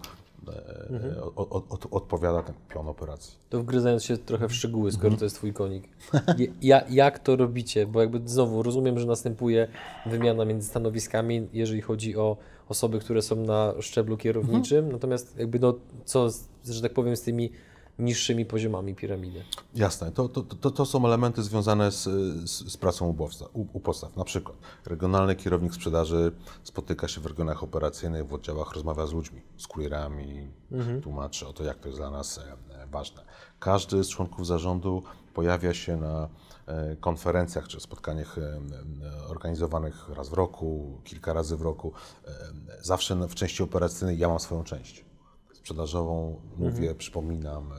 [0.90, 1.14] Mhm.
[1.36, 3.38] o, o, o, odpowiada ten pion operacji.
[3.50, 5.88] To wgryzając się trochę w szczegóły, skoro to jest twój konik.
[6.62, 7.86] Ja, jak to robicie?
[7.86, 9.68] Bo jakby znowu rozumiem, że następuje
[10.06, 12.36] wymiana między stanowiskami, jeżeli chodzi o
[12.68, 16.28] osoby, które są na szczeblu kierowniczym, natomiast jakby no, co,
[16.64, 17.50] że tak powiem, z tymi
[17.98, 19.44] niższymi poziomami piramidy.
[19.74, 22.02] Jasne, to, to, to, to są elementy związane z,
[22.50, 24.16] z, z pracą u podstaw, u, u podstaw.
[24.16, 24.56] Na przykład
[24.86, 26.32] regionalny kierownik sprzedaży
[26.64, 30.48] spotyka się w regionach operacyjnych, w oddziałach, rozmawia z ludźmi, z kurierami,
[31.02, 32.42] tłumaczy o to, jak to jest dla nas e,
[32.82, 33.22] e, ważne.
[33.58, 35.02] Każdy z członków zarządu
[35.34, 36.28] pojawia się na
[36.66, 38.36] e, konferencjach czy spotkaniach
[39.28, 41.92] organizowanych raz w roku, kilka razy w roku.
[42.82, 45.05] Zawsze w części operacyjnej ja mam swoją część
[45.66, 47.76] sprzedażową, mówię, przypominam e,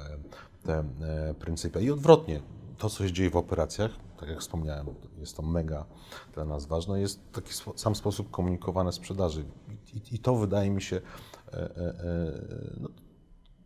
[0.63, 1.79] te e, pryncypia.
[1.79, 2.41] I odwrotnie,
[2.77, 4.87] to co się dzieje w operacjach, tak jak wspomniałem,
[5.19, 5.85] jest to mega
[6.33, 9.45] dla nas ważne, jest w taki sam sposób komunikowane sprzedaży.
[9.69, 12.33] I, i, i to wydaje mi się e, e, e,
[12.79, 12.89] no,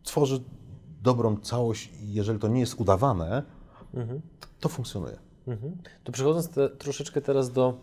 [0.02, 0.42] tworzy
[1.00, 3.42] dobrą całość i jeżeli to nie jest udawane,
[4.40, 5.18] to, to funkcjonuje.
[5.46, 5.76] Mhm.
[6.04, 7.74] To przechodząc te, troszeczkę teraz do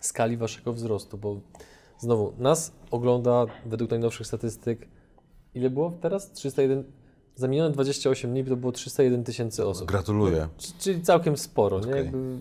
[0.00, 1.40] skali waszego wzrostu, bo
[1.98, 4.88] znowu nas ogląda według najnowszych statystyk,
[5.54, 6.32] ile było teraz?
[6.32, 6.84] 301,
[7.36, 9.88] za minione 28 dni to było 301 tysięcy osób.
[9.88, 10.48] Gratuluję.
[10.78, 11.86] Czyli całkiem sporo, nie?
[11.86, 12.04] Okej.
[12.04, 12.38] Jakby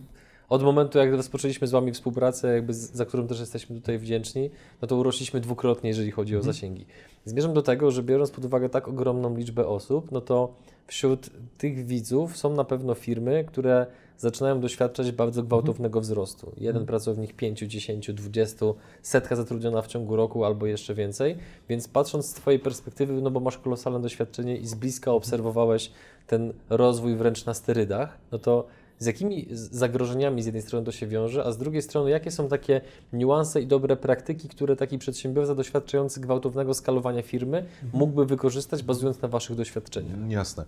[0.49, 4.49] od momentu, jak rozpoczęliśmy z Wami współpracę, jakby za którą też jesteśmy tutaj wdzięczni,
[4.81, 6.85] no to urośliśmy dwukrotnie, jeżeli chodzi o zasięgi.
[7.25, 10.53] Zmierzam do tego, że biorąc pod uwagę tak ogromną liczbę osób, no to
[10.87, 13.87] wśród tych widzów są na pewno firmy, które
[14.21, 16.51] zaczynają doświadczać bardzo gwałtownego wzrostu.
[16.57, 18.65] Jeden pracownik 5, 10, 20,
[19.01, 21.37] setka zatrudniona w ciągu roku albo jeszcze więcej.
[21.69, 25.91] Więc patrząc z Twojej perspektywy, no bo masz kolosalne doświadczenie i z bliska obserwowałeś
[26.27, 28.67] ten rozwój wręcz na sterydach, no to
[28.99, 32.47] z jakimi zagrożeniami z jednej strony to się wiąże, a z drugiej strony jakie są
[32.47, 32.81] takie
[33.13, 39.27] niuanse i dobre praktyki, które taki przedsiębiorca doświadczający gwałtownego skalowania firmy mógłby wykorzystać, bazując na
[39.27, 40.29] Waszych doświadczeniach?
[40.29, 40.65] Jasne.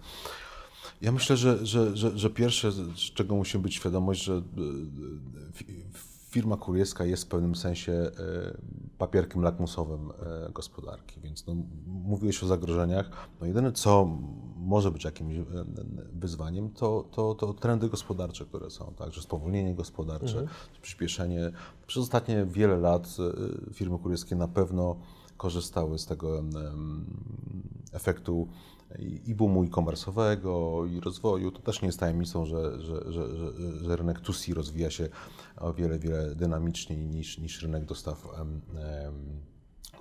[1.04, 4.42] Ja myślę, że, że, że, że pierwsze, z czego musimy być świadomość, że e,
[5.54, 5.84] fi-
[6.30, 8.12] firma kurierska jest w pewnym sensie e,
[8.98, 11.56] papierkiem lakmusowym e, gospodarki, więc no,
[11.88, 13.30] mówiłeś o zagrożeniach.
[13.42, 14.18] No jedyne, co
[14.58, 15.36] może być jakimś
[16.14, 20.46] wyzwaniem, to, to, to trendy gospodarcze, które są, także spowolnienie gospodarcze,
[20.82, 21.52] przyspieszenie.
[21.88, 23.18] Przez ostatnie wiele lat
[23.74, 24.96] firmy kurierskie na pewno
[25.38, 26.44] korzystały z tego
[27.92, 28.48] efektu
[29.00, 31.52] i boomu e-commerce'owego, i rozwoju.
[31.52, 33.36] To też nie jest tajemnicą, że, że, że,
[33.84, 35.10] że, rynek 2C rozwija się
[35.58, 38.28] o wiele, wiele dynamiczniej niż, niż rynek dostaw,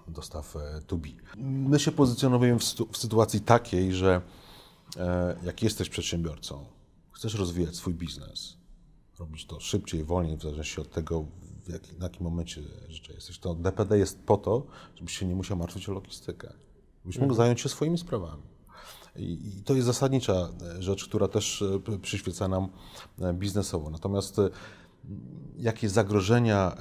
[0.09, 1.15] dostaw e, 2B.
[1.37, 4.23] My się pozycjonujemy w, w sytuacji takiej, że
[4.97, 6.65] e, jak jesteś przedsiębiorcą,
[7.11, 8.57] chcesz rozwijać swój biznes,
[9.19, 11.25] robić to szybciej, wolniej, w zależności od tego,
[11.67, 15.35] w jak, na jakim momencie życia jesteś, to DPD jest po to, żebyś się nie
[15.35, 16.53] musiał martwić o logistykę,
[17.05, 18.43] żebyś mógł zająć się swoimi sprawami.
[19.17, 22.69] I, to jest zasadnicza e, rzecz, która też e, przyświeca nam
[23.21, 23.91] e, biznesowo.
[23.91, 24.37] Natomiast
[25.59, 26.77] jakie zagrożenia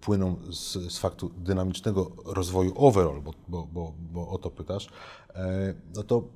[0.00, 4.88] płyną z, z faktu dynamicznego rozwoju overall, bo, bo, bo, bo o to pytasz,
[5.94, 6.28] no to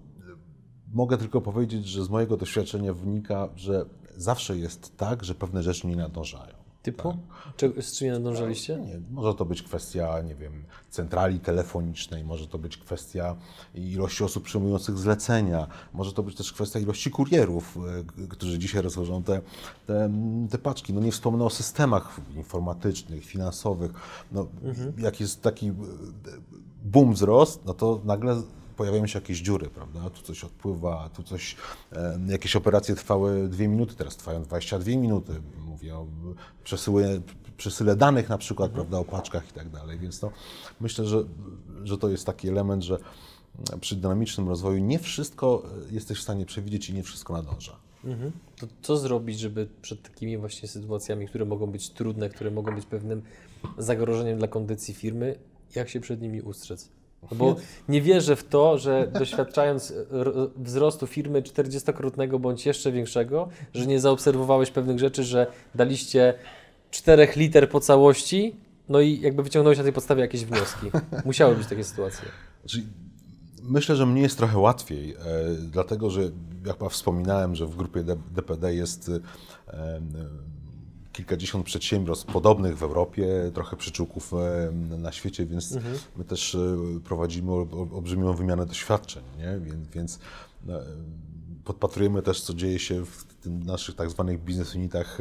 [0.92, 5.86] Mogę tylko powiedzieć, że z mojego doświadczenia wynika, że zawsze jest tak, że pewne rzeczy
[5.86, 6.55] nie nadążają.
[6.86, 7.16] Typu?
[7.56, 8.76] Czego, z czym nie nadążaliście?
[8.76, 13.36] Nie, może to być kwestia, nie wiem, centrali telefonicznej, może to być kwestia
[13.74, 17.78] ilości osób przyjmujących zlecenia, może to być też kwestia ilości kurierów,
[18.24, 19.40] e, którzy dzisiaj rozwożą te,
[19.86, 20.10] te,
[20.50, 20.92] te paczki.
[20.92, 23.92] No nie wspomnę o systemach informatycznych, finansowych.
[24.32, 24.46] No,
[24.98, 25.72] Jak jest taki e,
[26.84, 28.42] boom wzrost, no to nagle
[28.76, 30.10] pojawiają się jakieś dziury, prawda?
[30.10, 31.56] Tu coś odpływa, tu coś,
[31.92, 35.32] e, jakieś operacje trwały dwie minuty, teraz trwają 22 minuty.
[35.66, 36.06] Mówię o
[36.64, 37.20] przesyłe,
[37.56, 39.98] przesyle danych na przykład, prawda, o paczkach i tak dalej.
[39.98, 40.30] Więc no,
[40.80, 41.24] myślę, że,
[41.84, 42.98] że to jest taki element, że
[43.80, 47.76] przy dynamicznym rozwoju nie wszystko jesteś w stanie przewidzieć i nie wszystko nadąża.
[48.04, 48.32] Mhm.
[48.56, 52.86] To co zrobić, żeby przed takimi właśnie sytuacjami, które mogą być trudne, które mogą być
[52.86, 53.22] pewnym
[53.78, 55.38] zagrożeniem dla kondycji firmy,
[55.74, 56.88] jak się przed nimi ustrzec?
[57.30, 57.56] No bo
[57.88, 59.92] nie wierzę w to, że doświadczając
[60.56, 66.34] wzrostu firmy 40-krotnego bądź jeszcze większego, że nie zaobserwowałeś pewnych rzeczy, że daliście
[66.90, 68.56] czterech liter po całości,
[68.88, 70.86] no i jakby wyciągnąłeś na tej podstawie jakieś wnioski.
[71.24, 72.28] Musiały być takie sytuacje.
[72.60, 72.86] Znaczy,
[73.62, 75.16] myślę, że mnie jest trochę łatwiej, e,
[75.72, 76.22] dlatego że
[76.66, 79.10] jak wspominałem, że w grupie DPD jest
[79.68, 80.00] e,
[81.16, 85.72] kilkadziesiąt przedsiębiorstw podobnych w Europie, trochę przyczółków e, na świecie, więc
[86.16, 89.58] my też e, prowadzimy ol- ol- olbrzymią wymianę doświadczeń, nie?
[89.60, 90.18] Więc, więc
[90.68, 90.82] e,
[91.64, 95.18] podpatrujemy też, co dzieje się w naszych tak zwanych biznes unitach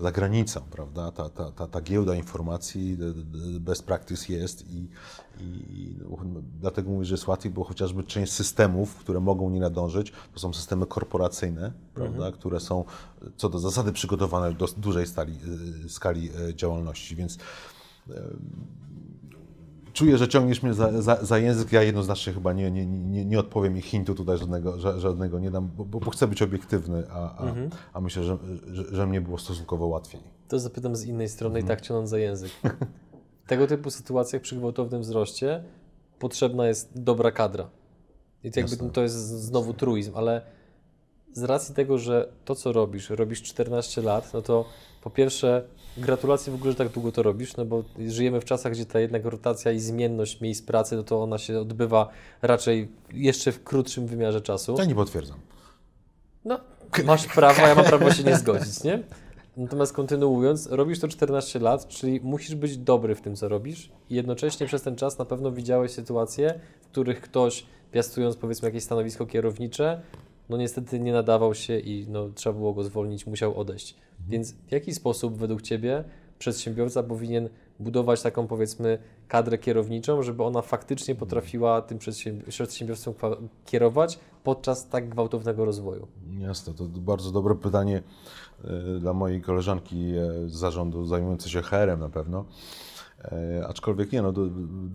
[0.00, 1.12] za granicą, prawda?
[1.12, 2.98] Ta, ta, ta, ta giełda informacji,
[3.60, 4.88] best practice jest i,
[5.40, 5.96] i
[6.60, 10.52] dlatego mówię, że jest łatwiej, bo chociażby część systemów, które mogą nie nadążyć, to są
[10.52, 12.32] systemy korporacyjne, prawda?
[12.32, 12.84] które są
[13.36, 15.38] co do zasady przygotowane do dużej stali,
[15.84, 17.38] y, skali y, działalności, więc
[19.94, 21.72] czuję, że ciągniesz mnie za, za, za język.
[21.72, 25.50] Ja jednoznacznie chyba nie, nie, nie, nie odpowiem i hintu tutaj żadnego, ża- żadnego nie
[25.50, 27.54] dam, bo, bo chcę być obiektywny, a, a,
[27.92, 28.38] a myślę, że,
[28.72, 30.20] że, że mnie było stosunkowo łatwiej.
[30.48, 31.64] To zapytam z innej strony Mhm.
[31.66, 32.50] i tak ciągnąc za język.
[33.44, 35.64] W tego typu sytuacjach przy gwałtownym wzroście
[36.18, 37.70] potrzebna jest dobra kadra.
[38.44, 40.42] I to, jakby, to jest znowu truizm, ale
[41.32, 44.64] z racji tego, że to co robisz, robisz 14 lat, no to
[45.02, 45.64] po pierwsze
[45.96, 49.00] gratulacje w ogóle, że tak długo to robisz, no bo żyjemy w czasach, gdzie ta
[49.00, 52.08] jednak rotacja i zmienność miejsc pracy, no to ona się odbywa
[52.42, 54.74] raczej jeszcze w krótszym wymiarze czasu.
[54.78, 55.38] Ja nie potwierdzam.
[56.44, 56.60] No,
[57.04, 59.02] masz prawo, a ja mam prawo się nie zgodzić, nie?
[59.56, 64.14] Natomiast kontynuując, robisz to 14 lat, czyli musisz być dobry w tym, co robisz i
[64.14, 69.26] jednocześnie przez ten czas na pewno widziałeś sytuacje, w których ktoś, piastując powiedzmy jakieś stanowisko
[69.26, 70.00] kierownicze,
[70.48, 73.94] no niestety nie nadawał się i no, trzeba było go zwolnić, musiał odejść.
[74.28, 76.04] Więc w jaki sposób według Ciebie
[76.38, 77.48] przedsiębiorca powinien
[77.80, 83.14] budować taką powiedzmy kadrę kierowniczą, żeby ona faktycznie potrafiła tym przedsiębi- przedsiębiorstwem
[83.66, 86.06] kierować podczas tak gwałtownego rozwoju?
[86.38, 88.02] Jasne, to bardzo dobre pytanie
[88.64, 92.44] e, dla mojej koleżanki e, z zarządu zajmującej się HR-em na pewno.
[93.24, 94.46] E, Aczkolwiek nie, no, do,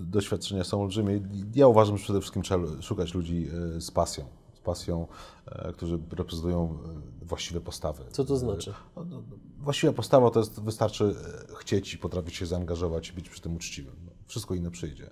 [0.10, 1.22] doświadczenia są olbrzymie.
[1.56, 3.48] Ja uważam, że przede wszystkim trzeba szukać ludzi
[3.80, 4.26] z pasją,
[4.70, 5.08] pasją,
[5.46, 6.78] e, którzy reprezentują
[7.24, 8.04] e, właściwe postawy.
[8.12, 8.74] Co to znaczy?
[8.96, 11.16] No, no, no, Właściwa postawa to jest, wystarczy
[11.52, 13.96] e, chcieć i potrafić się zaangażować i być przy tym uczciwym.
[14.06, 15.10] No, wszystko inne przyjdzie.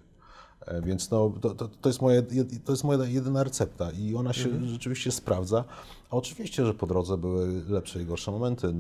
[0.62, 4.16] E, Więc no, to, to, to, jest moja, jed- to jest moja jedyna recepta i
[4.16, 5.64] ona się rzeczywiście sprawdza.
[6.10, 8.74] A oczywiście, że po drodze były lepsze i gorsze momenty.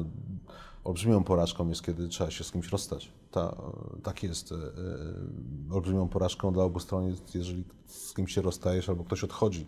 [0.87, 3.11] Olbrzymią porażką jest, kiedy trzeba się z kimś rozstać.
[3.31, 3.55] Ta,
[4.03, 4.51] tak jest.
[4.51, 9.23] e, e, Olbrzymią porażką dla obu stron jest, jeżeli z kimś się rozstajesz albo ktoś
[9.23, 9.65] odchodzi.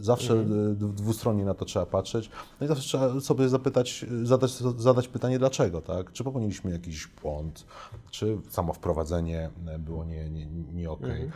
[0.00, 2.30] Zawsze e, d- dwustronnie na to trzeba patrzeć.
[2.60, 6.12] No i zawsze trzeba sobie zapytać, zadać, zadać pytanie dlaczego, tak?
[6.12, 7.64] Czy popełniliśmy jakiś błąd,
[8.10, 11.30] czy samo wprowadzenie było nie, nie, nie okej,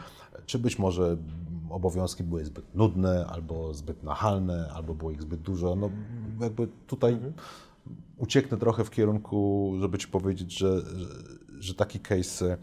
[0.47, 1.17] czy być może
[1.71, 5.77] obowiązki były zbyt nudne, albo zbyt nachalne, albo było ich zbyt dużo.
[5.77, 5.91] No
[6.41, 7.19] jakby tutaj
[8.17, 11.07] ucieknę trochę w kierunku, żeby Ci powiedzieć, że, że,
[11.59, 12.59] że taki case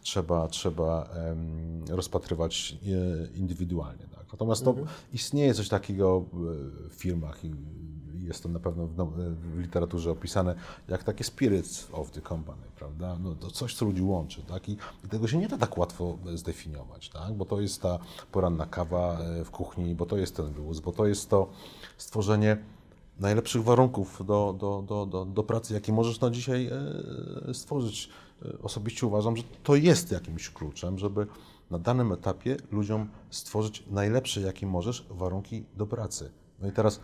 [0.00, 1.08] trzeba, trzeba
[1.88, 4.04] rozpatrywać e, indywidualnie.
[4.04, 4.32] Tak?
[4.32, 4.74] Natomiast to
[5.12, 6.24] istnieje coś takiego
[6.90, 7.50] w firmach i
[8.28, 9.06] jest to na pewno w, no,
[9.54, 10.54] w literaturze opisane,
[10.88, 13.16] jak takie spirits of the company, prawda?
[13.22, 14.68] No, to coś, co ludzi łączy, tak?
[14.68, 17.34] I, I tego się nie da tak łatwo zdefiniować, tak?
[17.34, 17.98] Bo to jest ta
[18.32, 21.50] poranna kawa e, w kuchni, bo to jest ten luz, bo to jest to
[21.96, 22.56] stworzenie
[23.20, 26.70] najlepszych warunków do, do, do, do, do pracy, jakie możesz na dzisiaj
[27.48, 28.08] e, stworzyć.
[28.42, 31.26] E, Osobiście uważam, że to jest jakimś kluczem, żeby
[31.70, 36.30] na danym etapie ludziom stworzyć najlepsze, jakie możesz, warunki do pracy.
[36.60, 37.00] No i teraz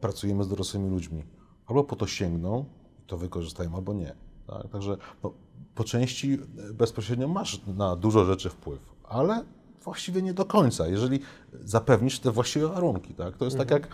[0.00, 1.24] pracujemy z dorosłymi ludźmi.
[1.66, 2.64] Albo po to sięgną,
[3.04, 4.14] i to wykorzystają, albo nie.
[4.46, 4.68] Tak?
[4.68, 5.32] Także no,
[5.74, 6.38] po części
[6.70, 9.44] e, bezpośrednio masz na dużo rzeczy wpływ, ale
[9.84, 11.20] właściwie nie do końca, jeżeli
[11.52, 13.14] zapewnisz te właściwe warunki.
[13.14, 13.36] Tak?
[13.36, 13.88] To jest tak jak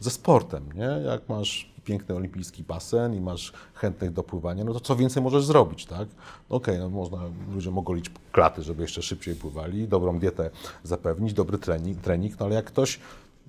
[0.00, 1.06] ze sportem, nie?
[1.06, 5.44] Jak masz piękny olimpijski basen i masz chętnych do pływania, no to co więcej możesz
[5.44, 6.08] zrobić, tak?
[6.50, 7.18] No Okej, no można,
[7.54, 10.50] ludzie mogą liczyć klaty, żeby jeszcze szybciej pływali, dobrą dietę
[10.82, 13.00] zapewnić, dobry trening, trening no ale jak ktoś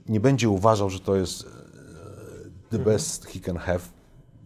[0.10, 1.48] nie będzie uważał, że to jest e,
[2.70, 3.80] the best he can have,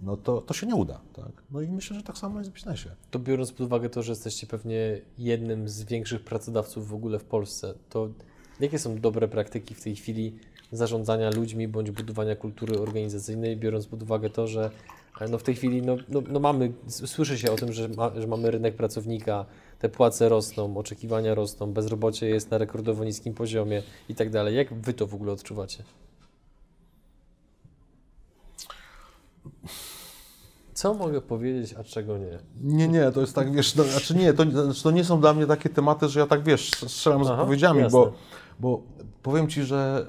[0.04, 1.32] no to, to się nie uda, tak?
[1.52, 2.90] No i myślę, że tak samo jest w biznesie.
[3.12, 7.24] To biorąc pod uwagę to, że jesteście pewnie jednym z większych pracodawców w ogóle w
[7.24, 8.10] Polsce, to
[8.60, 10.36] jakie są dobre praktyki w tej chwili
[10.74, 14.72] zarządzania ludźmi bądź budowania kultury organizacyjnej, biorąc pod uwagę to, że
[15.22, 18.12] e, no w tej chwili no, no, no mamy, słyszy się o tym, że, ma,
[18.16, 19.46] że mamy rynek pracownika,
[19.80, 24.56] te płace rosną, oczekiwania rosną, bezrobocie jest na rekordowo niskim poziomie i tak dalej.
[24.56, 25.84] Jak Wy to w ogóle odczuwacie?
[30.74, 32.40] Co mogę powiedzieć, a czego nie?
[32.62, 35.34] Nie, nie, to jest tak, wiesz, no, znaczy nie, to, znaczy to nie są dla
[35.34, 38.00] mnie takie tematy, że ja tak, wiesz, strzelam z Aha, odpowiedziami, jasne.
[38.00, 38.14] bo,
[38.60, 38.82] bo
[39.24, 40.08] powiem Ci, że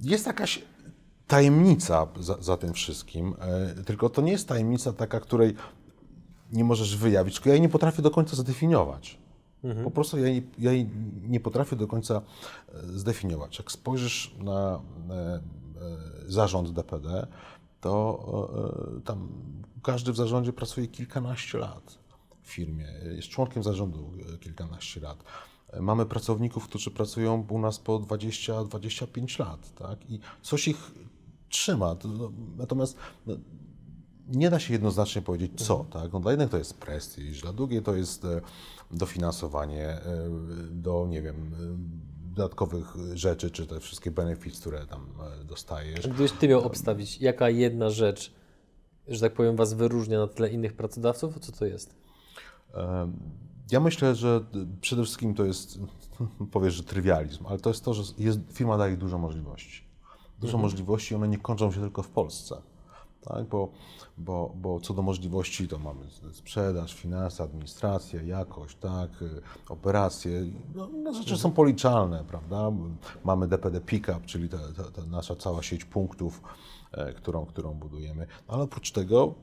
[0.00, 0.62] y, jest jakaś
[1.26, 5.54] tajemnica za, za tym wszystkim, e, tylko to nie jest tajemnica taka, której
[6.52, 9.18] nie możesz wyjawić, tylko ja jej nie potrafię do końca zdefiniować.
[9.84, 10.90] Po prostu ja jej, ja jej
[11.22, 12.22] nie potrafię do końca e,
[12.86, 13.58] zdefiniować.
[13.58, 15.40] Jak spojrzysz na e,
[16.26, 17.26] zarząd DPD,
[17.80, 18.50] to
[19.04, 19.28] tam
[19.82, 21.98] każdy w zarządzie pracuje kilkanaście lat
[22.42, 25.24] w firmie, jest członkiem zarządu kilkanaście lat.
[25.80, 30.10] Mamy pracowników, którzy pracują u nas po 20-25 lat, tak?
[30.10, 30.90] I coś ich
[31.48, 31.96] trzyma.
[32.04, 33.36] No, Natomiast no,
[34.28, 36.12] nie da się jednoznacznie powiedzieć co, tak?
[36.12, 38.40] No, dla jednych to jest prestiż, dla drugiej to jest e,
[38.90, 40.00] dofinansowanie e,
[40.70, 45.06] do, nie wiem, e, dodatkowych rzeczy, czy te wszystkie benefits, które tam
[45.44, 46.08] dostajesz.
[46.08, 48.32] Gdybyś ty miał obstawić, jaka jedna rzecz,
[49.08, 51.94] że tak powiem, was wyróżnia na tle innych pracodawców, co to jest?
[53.70, 54.44] Ja myślę, że
[54.80, 55.78] przede wszystkim to jest,
[56.52, 59.84] powiesz, że trywializm, ale to jest to, że jest, firma daje dużo możliwości.
[60.40, 62.62] Dużo możliwości, one nie kończą się tylko w Polsce.
[63.24, 63.48] Tak?
[63.48, 63.68] Bo,
[64.18, 66.00] bo, bo co do możliwości, to mamy
[66.32, 69.22] sprzedaż, finanse, administracja, jakość, tak?
[69.22, 70.42] y, operacje.
[70.74, 72.72] No, no rzeczy są policzalne, prawda?
[73.24, 76.42] Mamy DPD Pickup, czyli ta, ta, ta nasza cała sieć punktów,
[76.92, 78.26] e, którą, którą budujemy.
[78.48, 79.34] Ale oprócz tego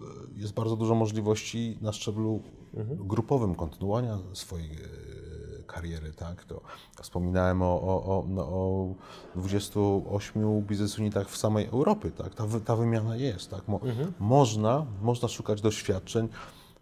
[0.00, 0.04] e,
[0.36, 2.42] jest bardzo dużo możliwości na szczeblu
[2.84, 6.44] grupowym kontynuowania swojej e, kariery, tak?
[6.44, 6.62] To
[7.02, 8.94] wspominałem o, o, o, no, o
[9.36, 12.34] 28 biznes unitach w samej Europie, tak?
[12.34, 13.68] Ta, ta wymiana jest, tak?
[13.68, 13.80] Mo,
[14.18, 16.28] można, można szukać doświadczeń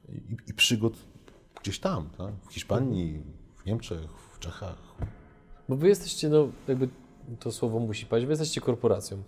[0.08, 0.96] i, i przygód
[1.62, 2.34] gdzieś tam, tak?
[2.48, 3.22] W Hiszpanii,
[3.56, 4.76] w Niemczech, w Czechach.
[5.68, 6.88] Bo wy jesteście, no jakby
[7.40, 9.22] to słowo musi paść, wy jesteście korporacją.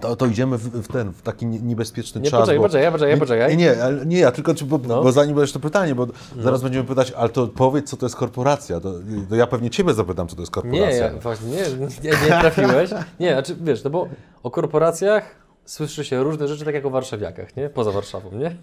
[0.00, 2.40] To, to idziemy w, w ten, w taki nie- niebezpieczny Nie, czas.
[2.40, 3.56] poczekaj, bo- poczekaj, poczekaj, nie, poczekaj.
[3.56, 5.02] Nie, nie, nie, ja tylko, bo, No.
[5.02, 6.06] bo zanim będziesz to pytanie, bo
[6.40, 8.80] zaraz będziemy pytać, ale to powiedz, co to jest korporacja.
[8.80, 8.92] To,
[9.28, 10.88] to ja pewnie Ciebie zapytam, co to jest korporacja.
[10.90, 11.62] Nie, ja, właśnie nie,
[12.02, 12.90] nie, nie trafiłeś.
[13.20, 14.08] Nie, znaczy wiesz, no bo
[14.42, 17.68] o korporacjach słyszy się różne rzeczy, tak jak o warszawiakach, nie?
[17.70, 18.56] Poza Warszawą, nie?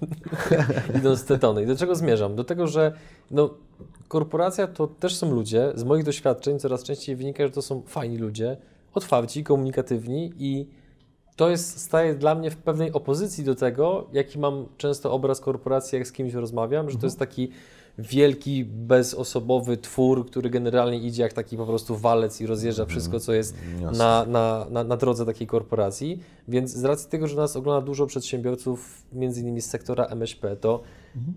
[1.00, 1.64] Idąc z tetony.
[1.64, 2.36] I do czego zmierzam?
[2.36, 2.94] Do tego, że
[3.32, 3.50] no,
[4.08, 5.72] korporacja to też są ludzie.
[5.76, 8.58] Z moich doświadczeń coraz częściej wynika, że to są fajni ludzie,
[8.94, 10.68] otwarci, komunikatywni i
[11.36, 15.98] to jest, staje dla mnie w pewnej opozycji do tego, jaki mam często obraz korporacji,
[15.98, 17.50] jak z kimś rozmawiam, że to jest taki
[17.98, 23.34] wielki, bezosobowy twór, który generalnie idzie jak taki po prostu walec i rozjeżdża wszystko, co
[23.34, 23.56] jest
[23.98, 26.20] na, na, na, na drodze takiej korporacji.
[26.48, 30.82] Więc z racji tego, że nas ogląda dużo przedsiębiorców, między innymi z sektora MŚP, to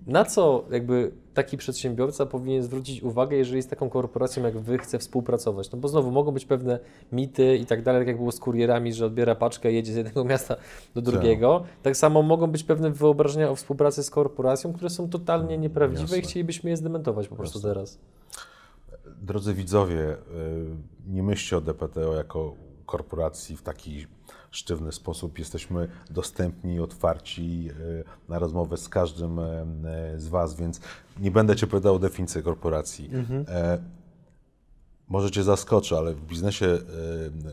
[0.07, 4.99] na co jakby taki przedsiębiorca powinien zwrócić uwagę, jeżeli z taką korporacją jak Wy chce
[4.99, 5.71] współpracować?
[5.73, 6.79] No bo znowu mogą być pewne
[7.13, 9.97] mity i tak dalej, tak jak było z kurierami, że odbiera paczkę i jedzie z
[9.97, 10.57] jednego miasta
[10.95, 11.65] do drugiego.
[11.83, 16.19] Tak samo mogą być pewne wyobrażenia o współpracy z korporacją, które są totalnie nieprawdziwe i
[16.19, 16.31] Jasne.
[16.31, 17.99] chcielibyśmy je zdementować po prostu teraz.
[19.23, 20.17] Drodzy widzowie, y,
[21.07, 22.55] nie myślcie o DPTO jako
[22.87, 24.07] korporacji w taki
[24.57, 25.39] sztywny sposób.
[25.39, 30.81] Jesteśmy dostępni i otwarci y, na rozmowę z każdym y, z Was, więc
[31.19, 33.11] nie będę Cię pytał o definicję korporacji.
[33.49, 33.79] E,
[35.09, 36.79] Może Cię zaskoczę, ale w biznesie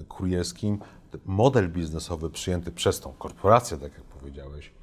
[0.07, 0.79] kurierskim
[1.25, 4.73] model biznesowy przyjęty przez tą korporację, tak jak powiedziałeś,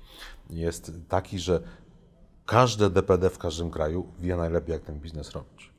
[0.51, 1.61] jest taki, że
[2.47, 5.73] każde DPD w każdym kraju wie najlepiej, jak ten biznes robić.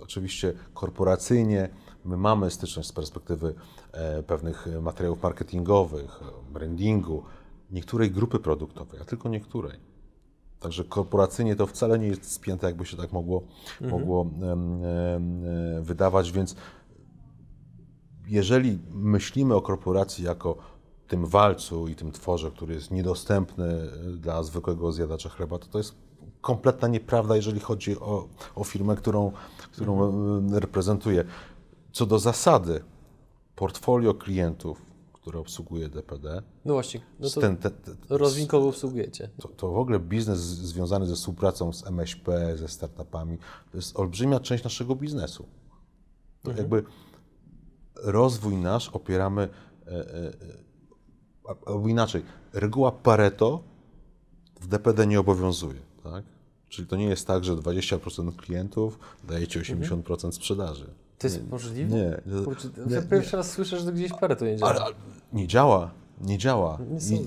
[0.00, 1.68] Oczywiście korporacyjnie
[2.04, 3.54] my mamy styczność z perspektywy
[3.92, 6.20] e, pewnych materiałów marketingowych,
[6.52, 7.22] brandingu,
[7.70, 9.90] niektórej grupy produktowej, a tylko niektórej.
[10.60, 13.42] Także korporacyjnie to wcale nie jest spięte, jakby się tak mogło,
[13.80, 16.56] mogło em, em, e, wydawać, więc
[18.28, 20.56] jeżeli myślimy o korporacji jako
[21.08, 25.78] tym walcu i tym tworze, który jest niedostępny e, dla zwykłego zjadacza chleba, to to
[25.78, 25.94] jest
[26.40, 29.32] kompletna nieprawda, jeżeli chodzi o, o firmę, którą,
[29.72, 30.02] którą
[30.54, 31.24] e, reprezentuję.
[31.92, 32.84] Co do zasady,
[33.56, 39.28] portfolio klientów, które obsługuje DPD, No właśnie, no to ten, ten, ten, rozwinkowo obsługujecie.
[39.40, 43.38] to, to w ogóle biznes związany ze współpracą z MŚP, ze startupami,
[43.70, 45.46] to jest olbrzymia część naszego biznesu.
[46.42, 46.84] To jakby
[47.96, 49.48] rozwój nasz opieramy,
[49.86, 50.16] e, e,
[51.48, 52.22] e, albo inaczej,
[52.52, 53.62] reguła Pareto
[54.60, 55.80] w DPD nie obowiązuje.
[56.02, 56.24] Tak?
[56.68, 60.94] Czyli to nie jest tak, że 20% klientów daje ci 80% sprzedaży.
[61.20, 61.96] To jest możliwe?
[61.96, 62.20] Nie,
[62.86, 64.70] nie, ja pierwszy raz słyszę, że gdzieś parę to nie działa.
[64.70, 64.94] ale, ale
[65.32, 66.78] nie działa, nie działa.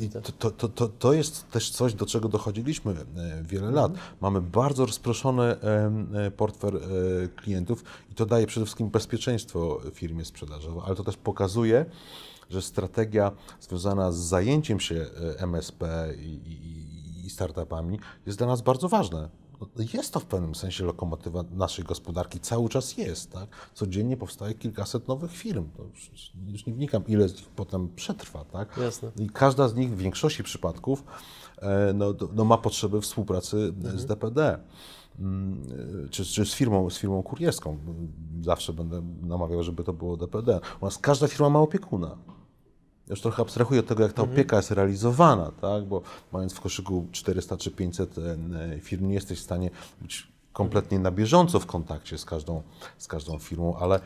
[0.01, 3.91] I, to, to, to, to, jest też coś, do czego dochodziliśmy e, wiele lat.
[4.21, 6.79] Mamy bardzo rozproszony e, portfel e,
[7.27, 11.85] klientów i to daje przede wszystkim bezpieczeństwo firmie sprzedażowej, ale to też pokazuje,
[12.49, 15.05] że strategia związana z zajęciem się
[15.37, 19.29] MSP i, i, i startupami jest dla nas bardzo ważna.
[19.93, 23.31] Jest to w pewnym sensie lokomotywa naszej gospodarki, cały czas jest.
[23.31, 23.69] Tak?
[23.73, 25.69] Codziennie powstaje kilkaset nowych firm.
[25.77, 26.11] To już,
[26.47, 28.45] już nie wnikam, ile z nich potem przetrwa.
[28.45, 28.77] Tak?
[28.77, 29.11] Jasne.
[29.19, 31.03] I każda z nich w większości przypadków
[31.61, 34.59] e, no, no, ma potrzeby współpracy z DPD.
[35.19, 35.61] Mm,
[36.09, 37.77] Czy, czy z, firmą, z firmą kurierską.
[38.41, 40.59] Zawsze będę namawiał, żeby to było DPD.
[40.81, 42.17] U nas każda firma ma opiekuna.
[43.13, 45.85] Już trochę abstrahuję od tego, jak ta opieka jest realizowana, tak?
[45.85, 46.01] bo
[46.31, 49.69] mając w koszyku 400 czy 500 e, firm, nie jesteś w stanie
[50.01, 52.61] być kompletnie na bieżąco w kontakcie z każdą,
[52.97, 54.01] z każdą firmą, ale e,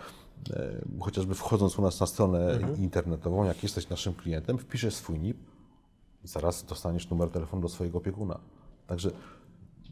[0.99, 5.37] chociażby wchodząc u nas na stronę internetową, jak jesteś naszym klientem, wpiszesz swój NIP
[6.23, 8.39] i zaraz dostaniesz numer telefonu do swojego opiekuna.
[8.87, 9.11] Także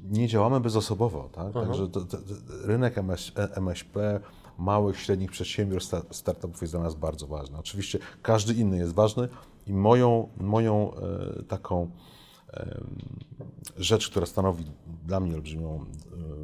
[0.03, 1.53] nie działamy bezosobowo, tak?
[1.53, 4.19] Także to, to, to, rynek MS, e, MŚP,
[4.57, 7.57] małych, średnich przedsiębiorstw, sta- startupów jest dla nas bardzo ważny.
[7.57, 9.27] Oczywiście każdy inny jest ważny
[9.67, 11.89] i moją, moją e, taką
[13.77, 14.65] rzecz, która stanowi
[15.05, 15.85] dla mnie olbrzymią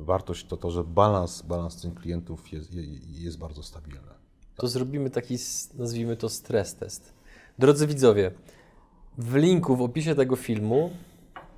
[0.01, 2.83] e, wartość, to to, że balans, balans tych klientów jest, je-
[3.23, 4.01] jest bardzo stabilny.
[4.55, 5.37] To zrobimy taki,
[5.77, 7.13] nazwijmy to stres test.
[7.59, 8.31] Drodzy widzowie,
[9.17, 10.89] w linku w opisie tego filmu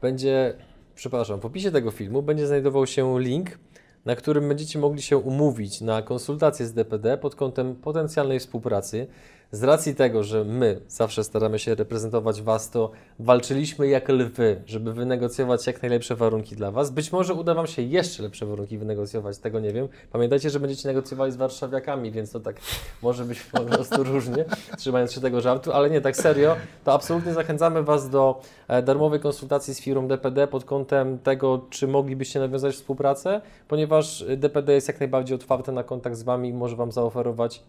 [0.02, 0.58] będzie,
[0.96, 3.60] przepraszam, w opisie tego filmu będzie znajdował się link,
[4.06, 9.08] na którym będziecie mogli się umówić na konsultację z DPD pod kątem potencjalnej współpracy.
[9.54, 14.94] Z racji tego, że my zawsze staramy się reprezentować Was, to walczyliśmy jak lwy, żeby
[14.94, 16.92] wynegocjować jak najlepsze warunki dla Was.
[16.92, 19.88] Być może uda Wam się jeszcze lepsze warunki wynegocjować, tego nie wiem.
[20.12, 22.56] Pamiętajcie, że będziecie negocjowali z warszawiakami, więc to tak
[23.02, 24.46] może być po prostu różnie,
[24.78, 29.20] trzymając się tego żartu, ale nie, tak serio, to absolutnie zachęcamy Was do e, darmowej
[29.20, 35.00] konsultacji z firmą DPD pod kątem tego, czy moglibyście nawiązać współpracę, ponieważ DPD jest jak
[35.00, 37.64] najbardziej otwarte na kontakt z Wami i może Wam zaoferować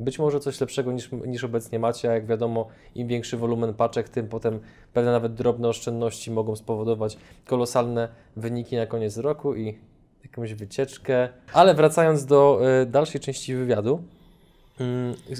[0.00, 4.08] być może coś lepszego niż, niż obecnie macie, a jak wiadomo, im większy wolumen paczek,
[4.08, 4.60] tym potem
[4.92, 9.78] pewne nawet drobne oszczędności mogą spowodować kolosalne wyniki na koniec roku i
[10.22, 11.28] jakąś wycieczkę.
[11.52, 14.02] Ale wracając do y, dalszej części wywiadu,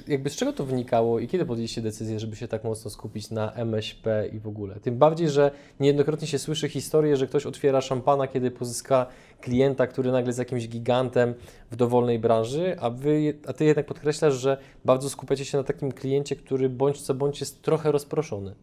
[0.09, 3.53] jakby z czego to wynikało i kiedy podjęliście decyzję, żeby się tak mocno skupić na
[3.53, 4.81] MŚP i w ogóle?
[4.81, 9.07] Tym bardziej, że niejednokrotnie się słyszy historię, że ktoś otwiera szampana, kiedy pozyska
[9.41, 11.35] klienta, który nagle jest jakimś gigantem
[11.71, 15.93] w dowolnej branży, a, wy, a Ty jednak podkreślasz, że bardzo skupiacie się na takim
[15.93, 18.55] kliencie, który bądź co bądź jest trochę rozproszony.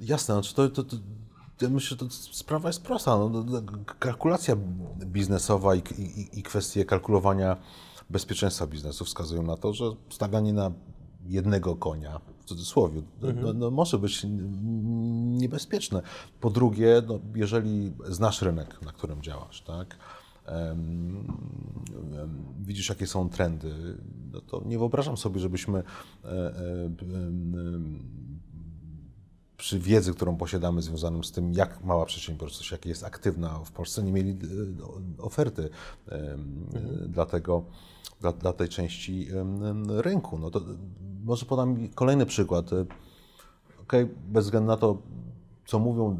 [0.00, 0.96] Jasne, znaczy to, to, to
[1.62, 3.18] ja myślę, że sprawa jest prosta.
[3.18, 3.62] No, no,
[3.98, 4.56] kalkulacja
[5.06, 7.56] biznesowa i, i, i kwestie kalkulowania
[8.10, 10.72] bezpieczeństwa biznesu wskazują na to, że stawianie na
[11.26, 13.02] jednego konia, w cudzysłowie,
[13.42, 14.26] no, no, może być
[15.38, 16.02] niebezpieczne.
[16.40, 19.96] Po drugie, no, jeżeli znasz rynek, na którym działasz, tak,
[22.60, 23.74] widzisz, jakie są trendy,
[24.32, 26.54] no to nie wyobrażam sobie, żebyśmy e, e,
[29.56, 34.02] przy wiedzy, którą posiadamy związaną z tym, jak mała przedsiębiorczość, jak jest aktywna w Polsce,
[34.02, 35.68] nie mieli e, oferty
[36.08, 36.66] em,
[37.08, 37.64] dla, tego,
[38.20, 39.28] dla, dla tej części
[39.88, 40.38] rynku.
[40.38, 40.60] No to
[41.24, 42.72] może podam kolejny przykład.
[42.72, 42.84] E,
[43.82, 45.02] Okej, bez względu na to,
[45.66, 46.18] co mówią,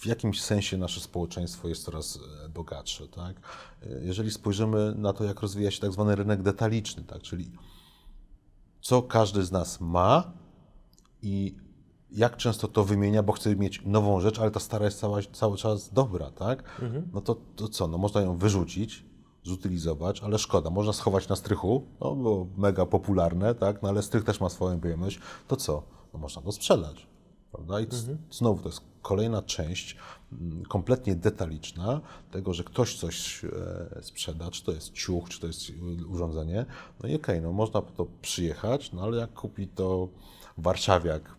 [0.00, 3.08] w jakimś sensie nasze społeczeństwo jest coraz e, bogatsze.
[3.08, 3.36] Tak?
[3.82, 7.22] E, Jeżeli spojrzymy na to, jak rozwija się tak zwany rynek detaliczny, tak?
[7.22, 7.50] czyli
[8.80, 10.32] co każdy z nas ma
[11.22, 11.56] i
[12.10, 15.56] jak często to wymienia, bo chce mieć nową rzecz, ale ta stara jest cała, cały
[15.56, 16.80] czas dobra, tak?
[17.12, 19.04] No to, to co, no można ją wyrzucić,
[19.46, 23.82] zutylizować, ale szkoda, można schować na strychu, no bo mega popularne, tak?
[23.82, 25.18] No ale strych też ma swoją przyjemność,
[25.48, 25.82] to co?
[26.12, 27.06] No można to sprzedać,
[27.52, 27.80] prawda?
[27.80, 29.96] I c- znowu to jest kolejna część
[30.32, 35.46] mm, kompletnie detaliczna tego, że ktoś coś e, sprzeda, czy to jest ciuch, czy to
[35.46, 36.66] jest e, urządzenie,
[37.02, 40.08] no i okej, no można po to przyjechać, no ale jak kupi to
[40.58, 41.35] warszawiak,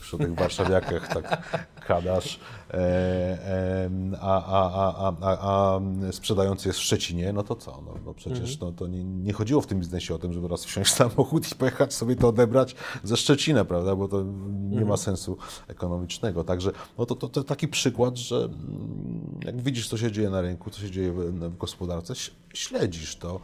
[0.00, 1.42] przy tych warszawiakach tak
[1.86, 2.40] kadasz,
[2.70, 3.90] e, e,
[4.20, 5.80] a, a, a, a,
[6.12, 7.82] sprzedający jest w Szczecinie, no to co?
[7.86, 10.90] No, no przecież no, to nie, chodziło w tym biznesie o tym, żeby raz wsiąść
[10.90, 12.74] w samochód i pojechać sobie to odebrać
[13.04, 13.96] ze Szczecina, prawda?
[13.96, 14.24] Bo to
[14.70, 15.36] nie ma sensu
[15.68, 16.44] ekonomicznego.
[16.44, 20.70] Także no to, to, taki przykład, że mm, jak widzisz, co się dzieje na rynku,
[20.70, 21.16] co się dzieje w,
[21.50, 22.14] w gospodarce,
[22.54, 23.40] śledzisz to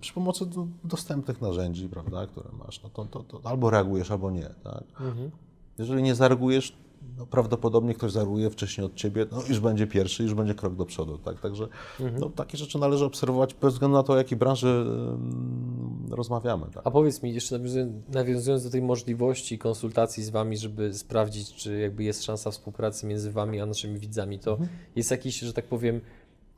[0.00, 4.30] przy pomocy do- dostępnych narzędzi, prawda, które masz, no to, to, to albo reagujesz, albo
[4.30, 4.50] nie.
[4.64, 4.84] Tak?
[5.78, 6.76] Jeżeli nie zareagujesz,
[7.18, 10.86] no prawdopodobnie ktoś zareaguje wcześniej od ciebie, no już będzie pierwszy, już będzie krok do
[10.86, 11.18] przodu.
[11.18, 11.40] Tak?
[11.40, 11.68] Także
[12.20, 14.86] no, takie rzeczy należy obserwować bez względu na to, o jakiej branży
[16.10, 16.66] rozmawiamy.
[16.74, 16.86] Tak?
[16.86, 21.78] A powiedz mi, jeszcze nawiązując, nawiązując do tej możliwości konsultacji z Wami, żeby sprawdzić, czy
[21.78, 24.58] jakby jest szansa współpracy między Wami a naszymi widzami, to
[24.96, 26.00] jest jakiś, że tak powiem,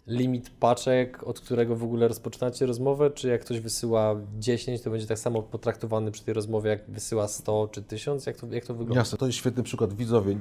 [0.08, 5.06] limit paczek, od którego w ogóle rozpoczynacie rozmowę, czy jak ktoś wysyła 10, to będzie
[5.06, 8.26] tak samo potraktowany przy tej rozmowie, jak wysyła 100 czy 1000?
[8.26, 9.00] Jak to, jak to wygląda?
[9.00, 9.94] Jasne, to jest świetny przykład.
[9.94, 10.38] Widzowie,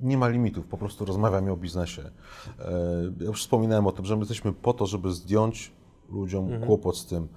[0.00, 2.02] nie ma limitów, po prostu rozmawiamy o biznesie.
[2.02, 2.12] E,
[3.20, 5.72] Ja już wspominałem o tym, że my jesteśmy po to, żeby zdjąć
[6.08, 7.28] ludziom kłopot z tym,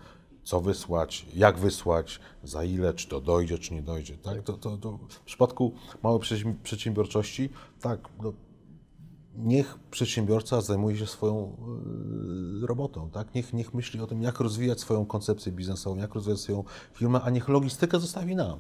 [0.44, 4.18] co wysłać, jak wysłać, za ile, czy to dojdzie, czy nie dojdzie.
[4.18, 4.44] Tak?
[4.44, 7.50] To, to, to w przypadku małej przedsiębi- przedsiębiorczości,
[7.82, 8.34] tak, no,
[9.36, 11.58] niech przedsiębiorca zajmuje się swoją
[12.64, 13.36] y, robotą, tak?
[13.36, 16.64] Niech, niech myśli o tym, jak rozwijać swoją koncepcję biznesową, jak rozwijać swoją
[16.94, 18.60] firmę, a niech logistykę zostawi nam.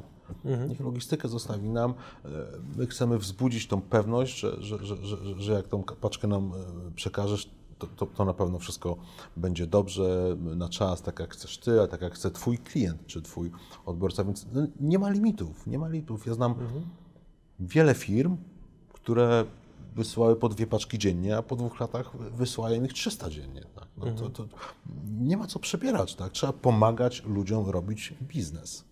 [0.69, 1.93] Niech logistykę zostawi nam.
[2.25, 2.27] E,
[2.77, 6.91] My chcemy wzbudzić tą pewność, że, że, że, że, że jak tą paczkę nam e,
[6.95, 7.49] przekażesz,
[7.79, 8.97] to, to, to na pewno wszystko
[9.37, 13.21] będzie dobrze, na czas, tak jak chcesz ty, a tak jak chce twój klient czy
[13.21, 13.51] twój
[13.85, 16.25] odbiorca, więc no, nie ma limitów, nie ma limitów.
[16.25, 16.55] Ja znam
[17.59, 18.37] wiele firm,
[18.93, 19.45] które
[19.95, 23.61] wysyłały po dwie paczki dziennie, a po dwóch latach wysyłają ich 300 dziennie.
[23.75, 23.87] Tak?
[23.97, 24.45] No to, to
[25.21, 26.31] nie ma co przebierać, tak?
[26.31, 28.83] Trzeba pomagać ludziom robić biznes.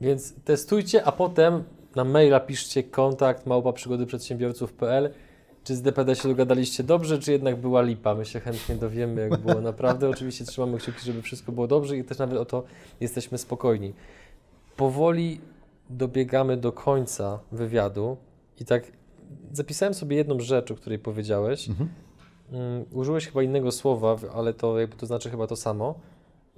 [0.00, 1.64] Więc testujcie, a potem
[1.96, 5.10] na maila piszcie kontakt małpa przygody przedsiębiorców.pl.
[5.64, 8.14] Czy z DPD się dogadaliście dobrze, czy jednak była lipa?
[8.14, 10.08] My się chętnie dowiemy, jak było naprawdę.
[10.08, 12.62] Oczywiście trzymamy kciuki, żeby wszystko było dobrze i też nawet o to
[13.00, 13.92] jesteśmy spokojni.
[14.76, 15.40] Powoli
[15.90, 18.16] dobiegamy do końca wywiadu
[18.60, 18.92] i tak
[19.52, 21.68] zapisałem sobie jedną rzecz, o której powiedziałeś.
[22.52, 25.94] Mm, Użyłeś chyba innego słowa, ale to jakby to znaczy chyba to samo.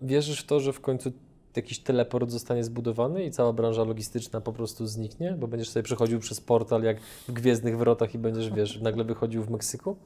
[0.02, 1.12] Wierzysz w to, że w końcu
[1.56, 5.36] jakiś teleport zostanie zbudowany i cała branża logistyczna po prostu zniknie?
[5.40, 9.42] Bo będziesz sobie przechodził przez portal jak w Gwiezdnych Wrotach i będziesz, wiesz, nagle wychodził
[9.42, 9.96] w Meksyku?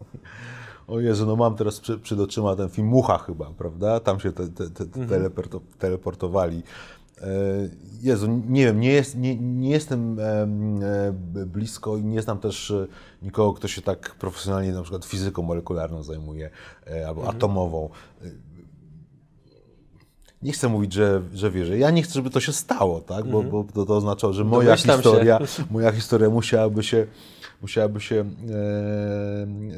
[0.88, 4.00] O Jezu, no mam teraz przy, przed oczyma ten film Mucha chyba, prawda?
[4.00, 6.62] Tam się te, te, te, te teleporto, teleportowali.
[7.20, 7.26] E,
[8.02, 11.12] Jezu, nie wiem, nie, jest, nie, nie jestem em, e,
[11.46, 12.86] blisko i nie znam też e,
[13.22, 16.50] nikogo, kto się tak profesjonalnie na przykład fizyką molekularną zajmuje
[17.08, 17.88] albo atomową.
[18.24, 18.30] E,
[20.42, 21.78] Nie chcę mówić, że, że wierzę.
[21.78, 23.26] Ja nie chcę, żeby to się stało, tak?
[23.30, 25.02] Bo, bo to, to oznaczało, że moja Domyślam się.
[25.02, 25.38] historia,
[25.70, 27.06] moja historia musiałaby się,
[27.62, 28.24] musiałaby się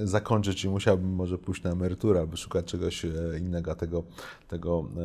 [0.03, 3.07] e, zakończyć i musiałbym może pójść na emeryturę, aby szukać czegoś
[3.41, 4.03] innego, tego,
[4.49, 5.03] tego e,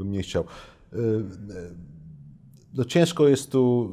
[0.00, 0.44] bym nie chciał.
[0.92, 1.00] E, e,
[2.74, 3.90] no ciężko jest tu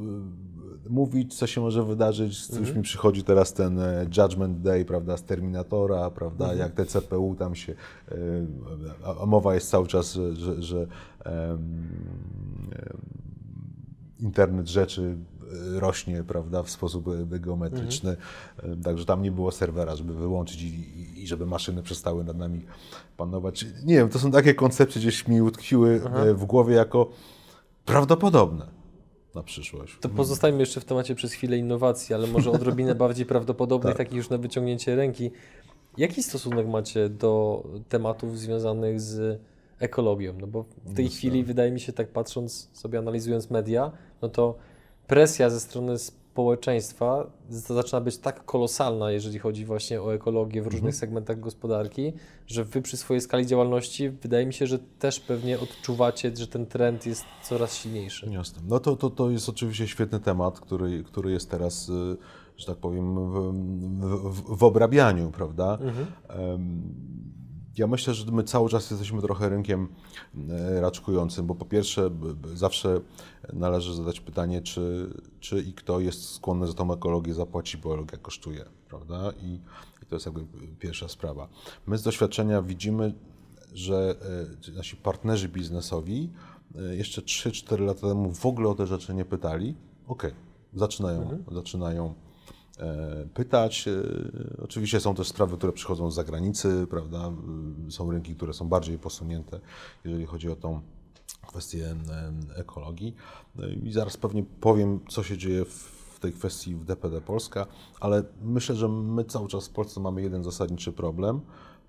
[0.86, 2.50] e, mówić, co się może wydarzyć.
[2.60, 7.34] Już mi przychodzi teraz ten e, Judgment Day, prawda, z Terminatora, prawda, jak te CPU
[7.38, 7.74] tam się,
[8.08, 8.14] e,
[9.22, 10.86] a, mowa jest cały czas, że, że, że
[11.24, 11.88] em,
[14.20, 15.16] internet rzeczy
[15.78, 17.04] rośnie, prawda, w sposób
[17.40, 18.16] geometryczny,
[18.62, 22.60] E, także tam nie było serwera, żeby wyłączyć i, i- żeby maszyny przestały nad nami
[23.16, 23.66] panować.
[23.84, 27.10] Nie wiem, to są takie koncepcje gdzieś mi utkwiły e, w głowie jako
[27.84, 28.66] prawdopodobne
[29.34, 29.98] na przyszłość.
[30.00, 34.30] To pozostajmy jeszcze w temacie przez chwilę innowacji, ale może odrobinę bardziej prawdopodobnych, takich już
[34.30, 35.30] na wyciągnięcie ręki.
[35.96, 39.40] Jaki stosunek macie do tematów związanych z
[39.78, 40.34] ekologią?
[40.40, 43.92] No bo w tej chwili, wydaje mi się, tak patrząc sobie, analizując media,
[44.22, 44.58] no to
[45.08, 50.94] presja ze strony społeczeństwa zaczyna być tak kolosalna, jeżeli chodzi właśnie o ekologię w różnych
[50.94, 52.12] segmentach gospodarki,
[52.46, 56.66] że wy przy swojej skali działalności, wydaje mi się, że też pewnie odczuwacie, że ten
[56.66, 58.26] trend jest coraz silniejszy.
[58.30, 58.62] Jasne.
[58.68, 62.16] No to, to, to jest oczywiście świetny temat, który, który jest teraz, y,
[62.56, 63.52] że tak powiem, w,
[64.30, 65.78] w, w obrabianiu, prawda?
[66.28, 66.82] Em,
[67.78, 69.88] Ja myślę, że my cały czas jesteśmy trochę rynkiem
[70.50, 72.10] e, raczkującym, bo po pierwsze
[72.54, 73.00] zawsze
[73.52, 75.10] należy zadać pytanie, czy,
[75.40, 79.32] czy i kto jest skłonny za tą ekologię zapłacić, bo ekologia kosztuje, prawda?
[79.42, 79.60] I,
[80.02, 80.44] i to jest jakby
[80.78, 81.48] pierwsza sprawa.
[81.86, 83.14] My z doświadczenia widzimy,
[83.72, 84.16] że
[84.68, 86.30] e, nasi partnerzy biznesowi
[86.76, 89.74] e, jeszcze 3-4 lata temu w ogóle o te rzeczy nie pytali.
[90.06, 90.32] Okej,
[90.74, 92.27] zaczynają, zaczynają e,
[93.34, 93.88] pytać.
[93.88, 97.32] E, Oczywiście są też sprawy, które przychodzą z zagranicy, prawda?
[97.88, 99.60] E, Są rynki, które są bardziej posunięte,
[100.04, 100.80] jeżeli chodzi o tą
[101.46, 103.14] kwestię e, ekologii.
[103.56, 107.66] No I zaraz pewnie powiem, co się dzieje w tej kwestii w DPD Polska,
[108.00, 111.40] ale myślę, że my cały czas w Polsce mamy jeden zasadniczy problem.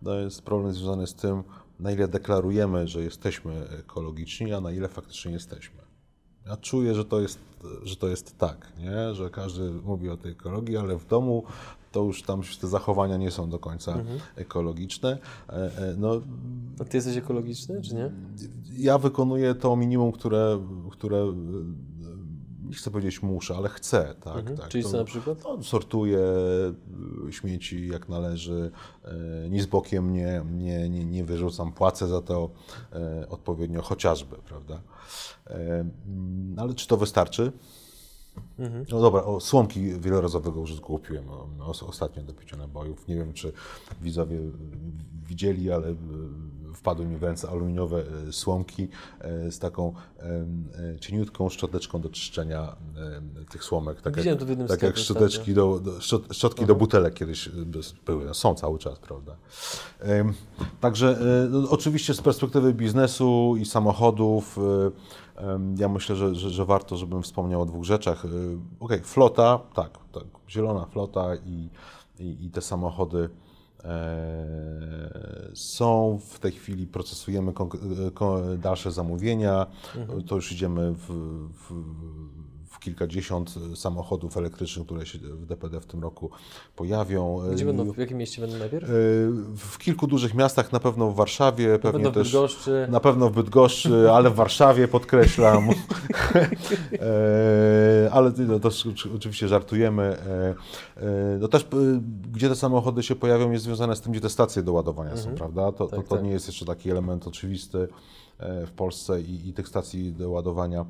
[0.03, 1.43] To jest problem związany z tym,
[1.79, 5.88] na ile deklarujemy, że jesteśmy ekologiczni, a na ile faktycznie jesteśmy.
[6.47, 7.39] Ja czuję, że to jest,
[7.83, 9.15] że to jest tak, nie?
[9.15, 11.43] że każdy mówi o tej ekologii, ale w domu
[11.91, 13.97] to już tam te zachowania nie są do końca
[14.35, 15.17] ekologiczne.
[15.49, 16.21] E, e, No,
[16.79, 18.11] A ty jesteś ekologiczny, czy nie?
[18.77, 20.59] ja wykonuję to minimum, które,
[20.91, 21.33] które
[22.69, 24.03] nie chcę powiedzieć muszę, ale chcę.
[24.03, 24.49] Tak, tak.
[24.49, 24.69] Mhm.
[24.69, 25.37] Czyli to, co na przykład?
[25.43, 26.19] no, sortuję
[27.27, 28.71] y, śmieci jak należy,
[29.45, 32.49] e, nic bokiem nie, nie, nie, nie wyrzucam, płacę za to
[32.93, 34.81] e, odpowiednio chociażby, prawda?
[36.57, 37.51] Ale czy to wystarczy?
[38.91, 43.07] No dobra, o, słomki wielorazowego użytku kupiłem o, os- ostatnio do picia nabojów.
[43.07, 43.53] Nie wiem, czy
[44.01, 44.37] widzowie
[45.27, 45.95] widzieli, ale y,
[46.73, 48.87] wpadły mi w ręce aluminiowe e, słomki
[49.19, 52.75] e, z taką e, cieniutką szczoteczką do czyszczenia
[53.51, 54.01] tych słomek.
[54.01, 57.49] Tak Widziałem to w jednym tak jak szczoteczki do, do, szczot- szczotki do butelek kiedyś
[58.05, 59.35] były, no, są cały czas, prawda.
[60.79, 64.59] Także no, oczywiście z perspektywy biznesu i samochodów
[65.77, 68.25] ja myślę, że, że, że warto, żebym wspomniał o dwóch rzeczach.
[68.79, 71.69] Okej, flota, tak, tak, zielona flota i,
[72.19, 73.29] i, i te samochody
[75.53, 79.65] są w tej chwili, procesujemy e, dalsze zamówienia,
[80.27, 81.07] to już idziemy w,
[81.53, 81.73] w,
[82.69, 86.29] w kilkadziesiąt samochodów elektrycznych, które się w DPD w tym roku
[86.75, 87.39] pojawią.
[87.53, 88.89] Gdzie E, będą, w jakim mieście będą najpierw?
[88.89, 88.93] E,
[89.55, 92.27] W kilku dużych miastach, na pewno w Warszawie, pewnie Będą w też.
[92.31, 92.87] Bydgoszczy.
[92.91, 95.69] Na pewno w Bydgoszczy, ale w Warszawie podkreślam.
[96.93, 100.03] E, ale no, to oczy- oczywiście żartujemy.
[100.03, 100.49] E,
[100.97, 101.65] e, No też, e,
[102.31, 105.35] gdzie te samochody się pojawią, jest związane z tym, gdzie te stacje do ładowania są,
[105.35, 105.71] prawda?
[105.71, 106.23] To, to, Tak, to tak.
[106.23, 107.87] nie jest jeszcze taki element oczywisty e,
[108.39, 110.85] w Polsce i, i tych stacji do ładowania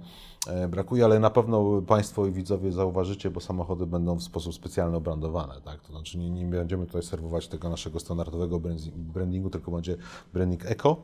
[0.48, 4.98] e, brakuje, ale na pewno Państwo i widzowie zauważycie, bo samochody będą w sposób specjalny
[4.98, 5.82] obrandowane, tak?
[5.82, 8.62] To znaczy nie, nie będziemy tutaj serwować tego naszego standardowego
[8.96, 9.98] brandingu, tylko będzie
[10.34, 11.02] branding eko,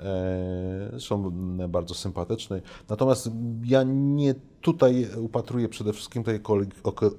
[0.00, 1.30] e, zresztą
[1.68, 2.62] bardzo sympatyczny.
[2.88, 3.30] Natomiast
[3.64, 6.40] ja nie tutaj upatruję przede wszystkim tej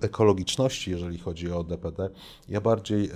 [0.01, 2.09] ekologiczności, jeżeli chodzi o DPD.
[2.49, 3.11] Ja bardziej e,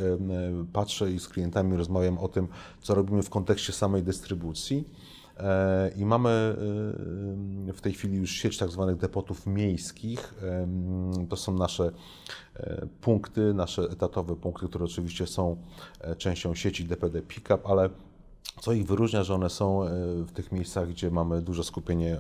[0.73, 2.47] patrzę i z klientami rozmawiam o tym,
[2.81, 4.83] co robimy w kontekście samej dystrybucji.
[5.39, 6.29] E, I mamy
[7.69, 10.33] e, w tej chwili już sieć tak zwanych depotów miejskich.
[10.43, 11.91] Em, To są nasze
[12.55, 15.57] e, punkty, nasze etatowe punkty, które oczywiście są
[16.01, 17.89] e, częścią sieci DPD Pickup, ale
[18.61, 19.89] co ich wyróżnia, że one są e,
[20.23, 22.19] w tych miejscach, gdzie mamy duże skupienie e,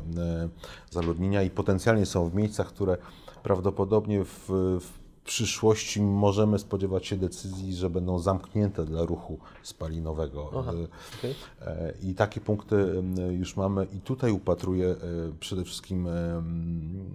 [0.91, 2.97] zaludnienia i potencjalnie są w miejscach, które
[3.43, 4.45] prawdopodobnie w,
[4.79, 10.51] w przyszłości możemy spodziewać się decyzji, że będą zamknięte dla ruchu spalinowego.
[10.59, 10.71] Aha,
[11.19, 11.35] okej.
[11.61, 14.95] E, I takie punkty em, już mamy i tutaj upatruję e,
[15.39, 17.05] przede wszystkim em,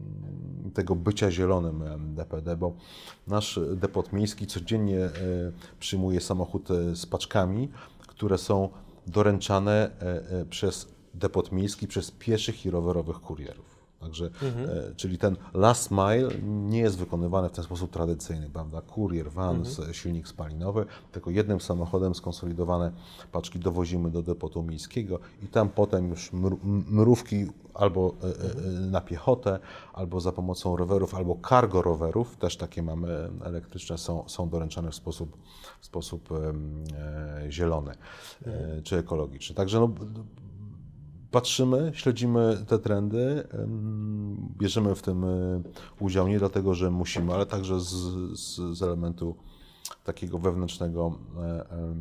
[0.75, 1.85] tego bycia zielonym
[2.15, 2.73] DPD, bo
[3.27, 5.11] nasz depot miejski codziennie
[5.81, 8.69] przyjmuje samochód z paczkami, które są
[9.07, 9.91] doręczane
[10.51, 13.74] przez depot miejski, przez pieszych i rowerowych kurierów.
[14.05, 14.31] Także,
[14.91, 18.81] e, czyli ten last mile nie jest wykonywany w ten sposób tradycyjny, prawda?
[18.83, 22.93] Kurier, van, s- silnik spalinowy, tylko jednym samochodem skonsolidowane
[23.33, 26.31] paczki dowozimy do depotu miejskiego i tam potem już
[26.91, 29.59] mrówki albo e, e, e, na piechotę,
[29.93, 34.95] albo za pomocą rowerów, albo cargo rowerów, też takie mamy elektryczne, są, są doręczane w
[34.95, 35.37] sposób,
[35.81, 36.29] w sposób
[37.49, 37.93] zielony
[38.47, 39.55] e, czy ekologiczny.
[39.57, 39.89] Także no,
[41.35, 45.63] patrzymy, śledzimy te trendy, em, bierzemy w tym e,
[46.01, 47.87] udział nie dlatego, że musimy, ale także z,
[48.39, 49.37] z, z elementu
[50.05, 51.95] takiego wewnętrznego e, e,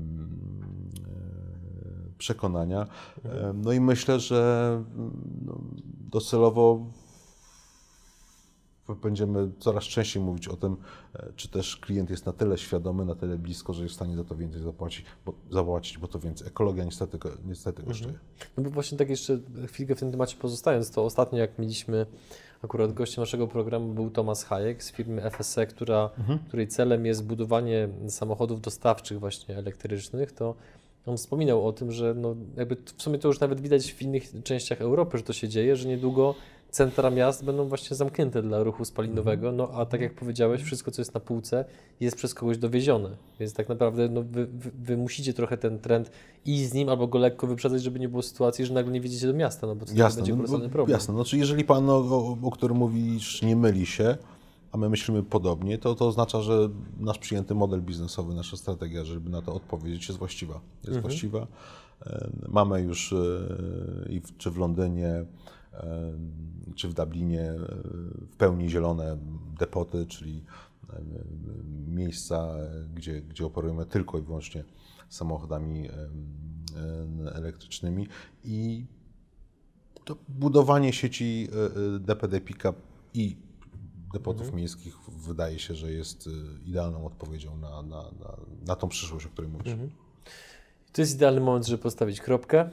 [2.17, 2.88] przekonania.
[3.25, 4.84] Em, No i myślę, że
[5.45, 5.61] no,
[6.11, 6.86] docelowo
[9.01, 10.77] będziemy coraz częściej mówić o tym,
[11.15, 14.15] e, czy też klient jest na tyle świadomy, na tyle blisko, że jest w stanie
[14.15, 16.47] za to więcej zapłacić, bo, zapłacić, bo to więcej.
[16.47, 18.19] Ekologia niestety, niestety kosztuje.
[18.57, 22.05] No bo właśnie tak jeszcze chwilkę w tym temacie pozostając, to ostatnio jak mieliśmy
[22.63, 26.09] akurat gościem naszego programu był Tomasz Hayek z firmy FSE, która,
[26.47, 30.55] której celem jest budowanie samochodów dostawczych właśnie elektrycznych, to
[31.05, 34.43] on wspominał o tym, że no jakby w sumie to już nawet widać w innych
[34.43, 36.36] częściach Europy, że to się dzieje, że niedługo
[36.74, 41.01] centra miast będą właśnie zamknięte dla ruchu spalinowego, no a tak jak powiedziałeś, wszystko co
[41.01, 41.65] jest na półce
[41.99, 43.09] jest przez kogoś dowiezione,
[43.39, 44.47] więc tak naprawdę no, wy,
[44.80, 46.11] wy, musicie trochę ten trend
[46.45, 49.28] iść z nim albo go lekko wyprzedzać, żeby nie było sytuacji, że nagle nie wjedziecie
[49.28, 50.97] do miasta, no bo to Jasne, będzie no, kolosalny bo- problem.
[50.99, 51.13] jasne.
[51.13, 54.17] Znaczy, jeżeli pan, o, o, którym mówisz, nie myli się,
[54.71, 56.69] a my myślimy podobnie, to to oznacza, że
[56.99, 60.53] nasz przyjęty model biznesowy, nasza strategia, żeby na to odpowiedzieć, jest właściwa.
[60.53, 61.01] Jest Mhm.
[61.01, 61.47] właściwa.
[62.05, 63.15] E, Mamy już e,
[64.09, 65.26] i w, czy w Londynie,
[66.76, 67.57] czy w Dublinie e,
[68.32, 69.17] w pełni zielone
[69.59, 70.43] depoty, czyli
[71.88, 72.55] miejsca,
[72.95, 74.63] gdzie, gdzie operujemy tylko i wyłącznie
[75.09, 75.89] samochodami
[77.34, 78.07] elektrycznymi
[78.43, 78.86] i
[80.05, 82.76] to budowanie sieci e, e, DPD Pickup
[83.13, 83.38] i
[84.13, 86.30] depotów miejskich wydaje się, że jest
[86.65, 89.74] idealną odpowiedzią na, na, na, na tą przyszłość, o której mówisz.
[90.93, 92.69] To jest idealny moment, żeby postawić kropkę.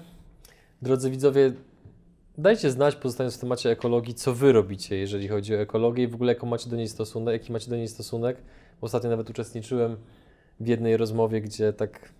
[0.83, 1.53] Drodzy widzowie,
[2.41, 6.15] dajcie znać, pozostając w temacie ekologii, co Wy robicie, jeżeli chodzi o ekologię i w
[6.15, 8.37] ogóle jaką macie do niej stosunek, jaki macie do niej stosunek.
[8.81, 9.97] Ostatnio nawet uczestniczyłem
[10.61, 12.13] w jednej rozmowie, gdzie tak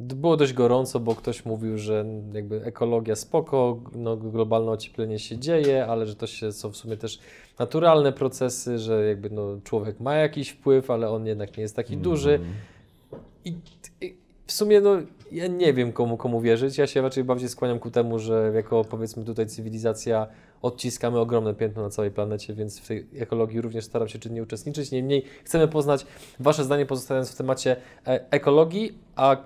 [0.00, 5.86] było dość gorąco, bo ktoś mówił, że jakby ekologia spoko, no, globalne ocieplenie się dzieje,
[5.86, 7.18] ale że to się, są w sumie też
[7.58, 11.96] naturalne procesy, że jakby no, człowiek ma jakiś wpływ, ale on jednak nie jest taki
[11.96, 12.40] duży.
[13.44, 13.54] I, I
[14.52, 14.90] w sumie no,
[15.30, 16.78] ja nie wiem komu, komu wierzyć.
[16.78, 20.26] Ja się raczej bardziej skłaniam ku temu, że jako powiedzmy tutaj cywilizacja
[20.62, 24.90] odciskamy ogromne piętno na całej planecie, więc w tej ekologii również staram się czynnie uczestniczyć.
[24.90, 26.06] Niemniej chcemy poznać
[26.40, 27.76] Wasze zdanie pozostając w temacie
[28.06, 29.36] e, ekologii, a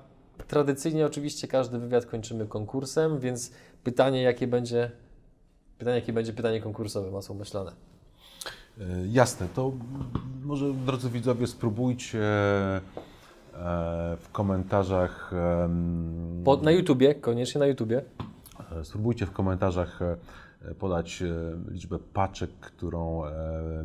[0.49, 3.53] tradycyjnie oczywiście każdy wywiad kończymy konkursem, więc
[3.85, 4.91] pytanie jakie będzie,
[5.79, 7.73] pytanie jakie będzie pytanie konkursowe, masło myślane.
[8.81, 9.73] E, Jasne, to
[10.45, 12.21] może drodzy widzowie spróbujcie
[14.19, 15.33] w komentarzach
[15.65, 18.03] em, Po, na YouTubie, koniecznie na YouTubie.
[18.73, 20.17] E, Spróbujcie w komentarzach e,
[20.75, 21.27] podać e,
[21.71, 23.31] liczbę paczek, którą e,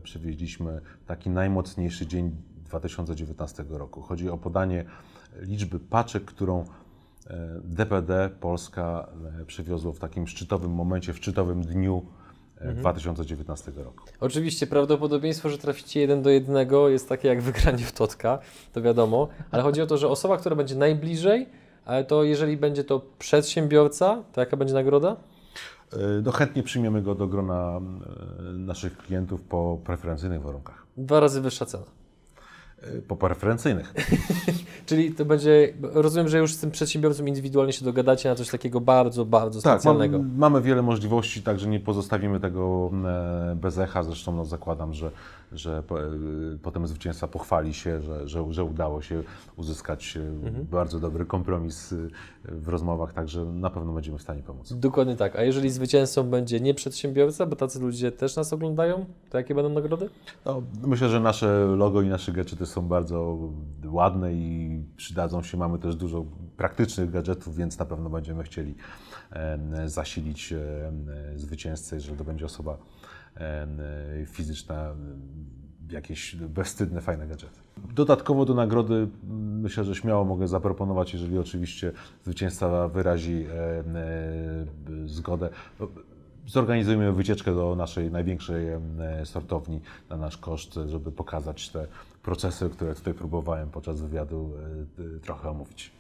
[0.03, 4.01] przywieźliśmy taki najmocniejszy dzień 2019 roku.
[4.01, 4.85] Chodzi o podanie
[5.39, 6.65] liczby paczek, którą
[7.27, 9.09] e, DPD Polska
[9.41, 12.05] e, przywiozło w takim szczytowym momencie, w szczytowym dniu
[12.61, 14.03] e, 2019 roku.
[14.19, 18.39] Oczywiście prawdopodobieństwo, że traficie jeden do jednego jest takie jak wygranie w totka,
[18.73, 21.49] to wiadomo, ale chodzi o to, że osoba, która będzie najbliżej,
[21.85, 25.15] ale to jeżeli będzie to przedsiębiorca, to jaka będzie nagroda?
[25.93, 27.79] E, No chętnie przyjmiemy go do grona
[28.39, 30.85] e, naszych klientów po preferencyjnych warunkach.
[30.97, 31.83] Dwa razy wyższa cena.
[32.81, 33.93] E, Po preferencyjnych.
[34.91, 38.81] Czyli to będzie, rozumiem, że już z tym przedsiębiorcą indywidualnie się dogadacie na coś takiego
[38.81, 40.17] bardzo, bardzo Tak, specjalnego.
[40.17, 44.03] mam, mamy wiele możliwości, także nie pozostawimy tego e, bez echa.
[44.03, 45.11] Zresztą no, zakładam, że,
[45.51, 46.07] że po, e,
[46.61, 49.23] potem zwycięzca pochwali się, że, że, że udało się
[49.55, 51.95] uzyskać e, bardzo dobry kompromis e,
[52.45, 54.73] w rozmowach, także na pewno będziemy w stanie pomóc.
[54.73, 55.35] Dokładnie tak.
[55.35, 59.69] A jeżeli zwycięzcą będzie nie przedsiębiorca, bo tacy ludzie też nas oglądają, to jakie będą
[59.69, 60.09] nagrody?
[60.45, 63.37] No, myślę, że nasze logo i nasze gadżety są bardzo
[63.85, 65.57] ładne i przydadzą się.
[65.57, 66.25] Mamy też dużo
[66.57, 68.75] praktycznych gadżetów, więc na pewno będziemy chcieli
[69.85, 70.53] zasilić
[71.35, 72.77] zwycięzcę, jeżeli to będzie osoba
[74.25, 75.21] fizyczna, em,
[75.91, 77.59] jakieś bezwstydne, fajne gadżety.
[77.93, 81.91] Dodatkowo do nagrody m, myślę, że śmiało mogę zaproponować, jeżeli oczywiście
[82.23, 85.49] zwycięzca wyrazi e, zgodę.
[85.79, 85.87] No,
[86.47, 88.67] Zorganizujemy wycieczkę do naszej największej
[89.23, 91.87] sortowni na nasz koszt, żeby pokazać te
[92.23, 94.51] procesy, które tutaj próbowałem podczas wywiadu
[94.99, 95.91] e, e, trochę omówić.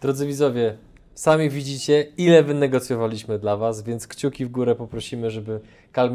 [0.00, 0.76] Drodzy widzowie,
[1.16, 5.60] sami widzicie, ile wynegocjowaliśmy dla Was, więc kciuki w górę poprosimy, żeby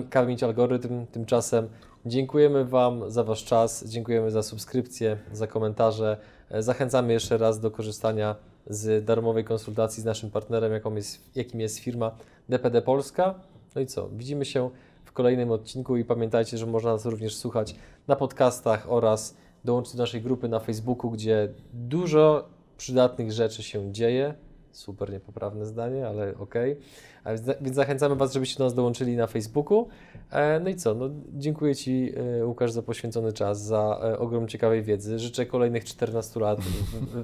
[0.09, 1.05] karmić algorytm.
[1.05, 1.69] Tymczasem
[2.05, 6.17] dziękujemy Wam za Wasz czas, dziękujemy za subskrypcję, za komentarze.
[6.51, 8.35] E, Zachęcamy jeszcze raz do korzystania
[8.67, 12.11] z darmowej konsultacji z naszym partnerem, jest, jakim jest firma
[12.49, 13.35] DPD Polska.
[13.75, 14.09] No i co?
[14.09, 14.69] Widzimy się
[15.05, 17.75] w kolejnym odcinku i pamiętajcie, że można nas również słuchać
[18.07, 19.35] na podcastach oraz
[19.65, 24.33] dołączyć do naszej grupy na Facebooku, gdzie dużo przydatnych rzeczy się dzieje.
[24.71, 26.77] Super niepoprawne zdanie, ale okej.
[27.23, 27.29] A
[27.61, 29.87] Więc, zachęcamy Was, żebyście do nas dołączyli na Facebooku.
[30.31, 30.93] E, No i co?
[30.95, 35.19] No, dziękuję Ci, e, Łukasz, za poświęcony czas, za e, ogrom ciekawej wiedzy.
[35.19, 36.65] Życzę kolejnych 14 lat w,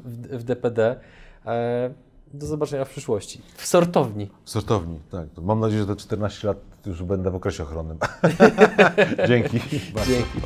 [0.06, 0.96] w, w DPD.
[2.34, 3.42] Do zobaczenia w przyszłości.
[3.56, 4.30] W sortowni.
[4.44, 5.28] W sortowni, tak.
[5.42, 7.98] Mam nadzieję, że te 14 lat już będę w okresie ochronnym.
[9.28, 9.60] Dzięki.
[10.08, 10.42] Dzięki.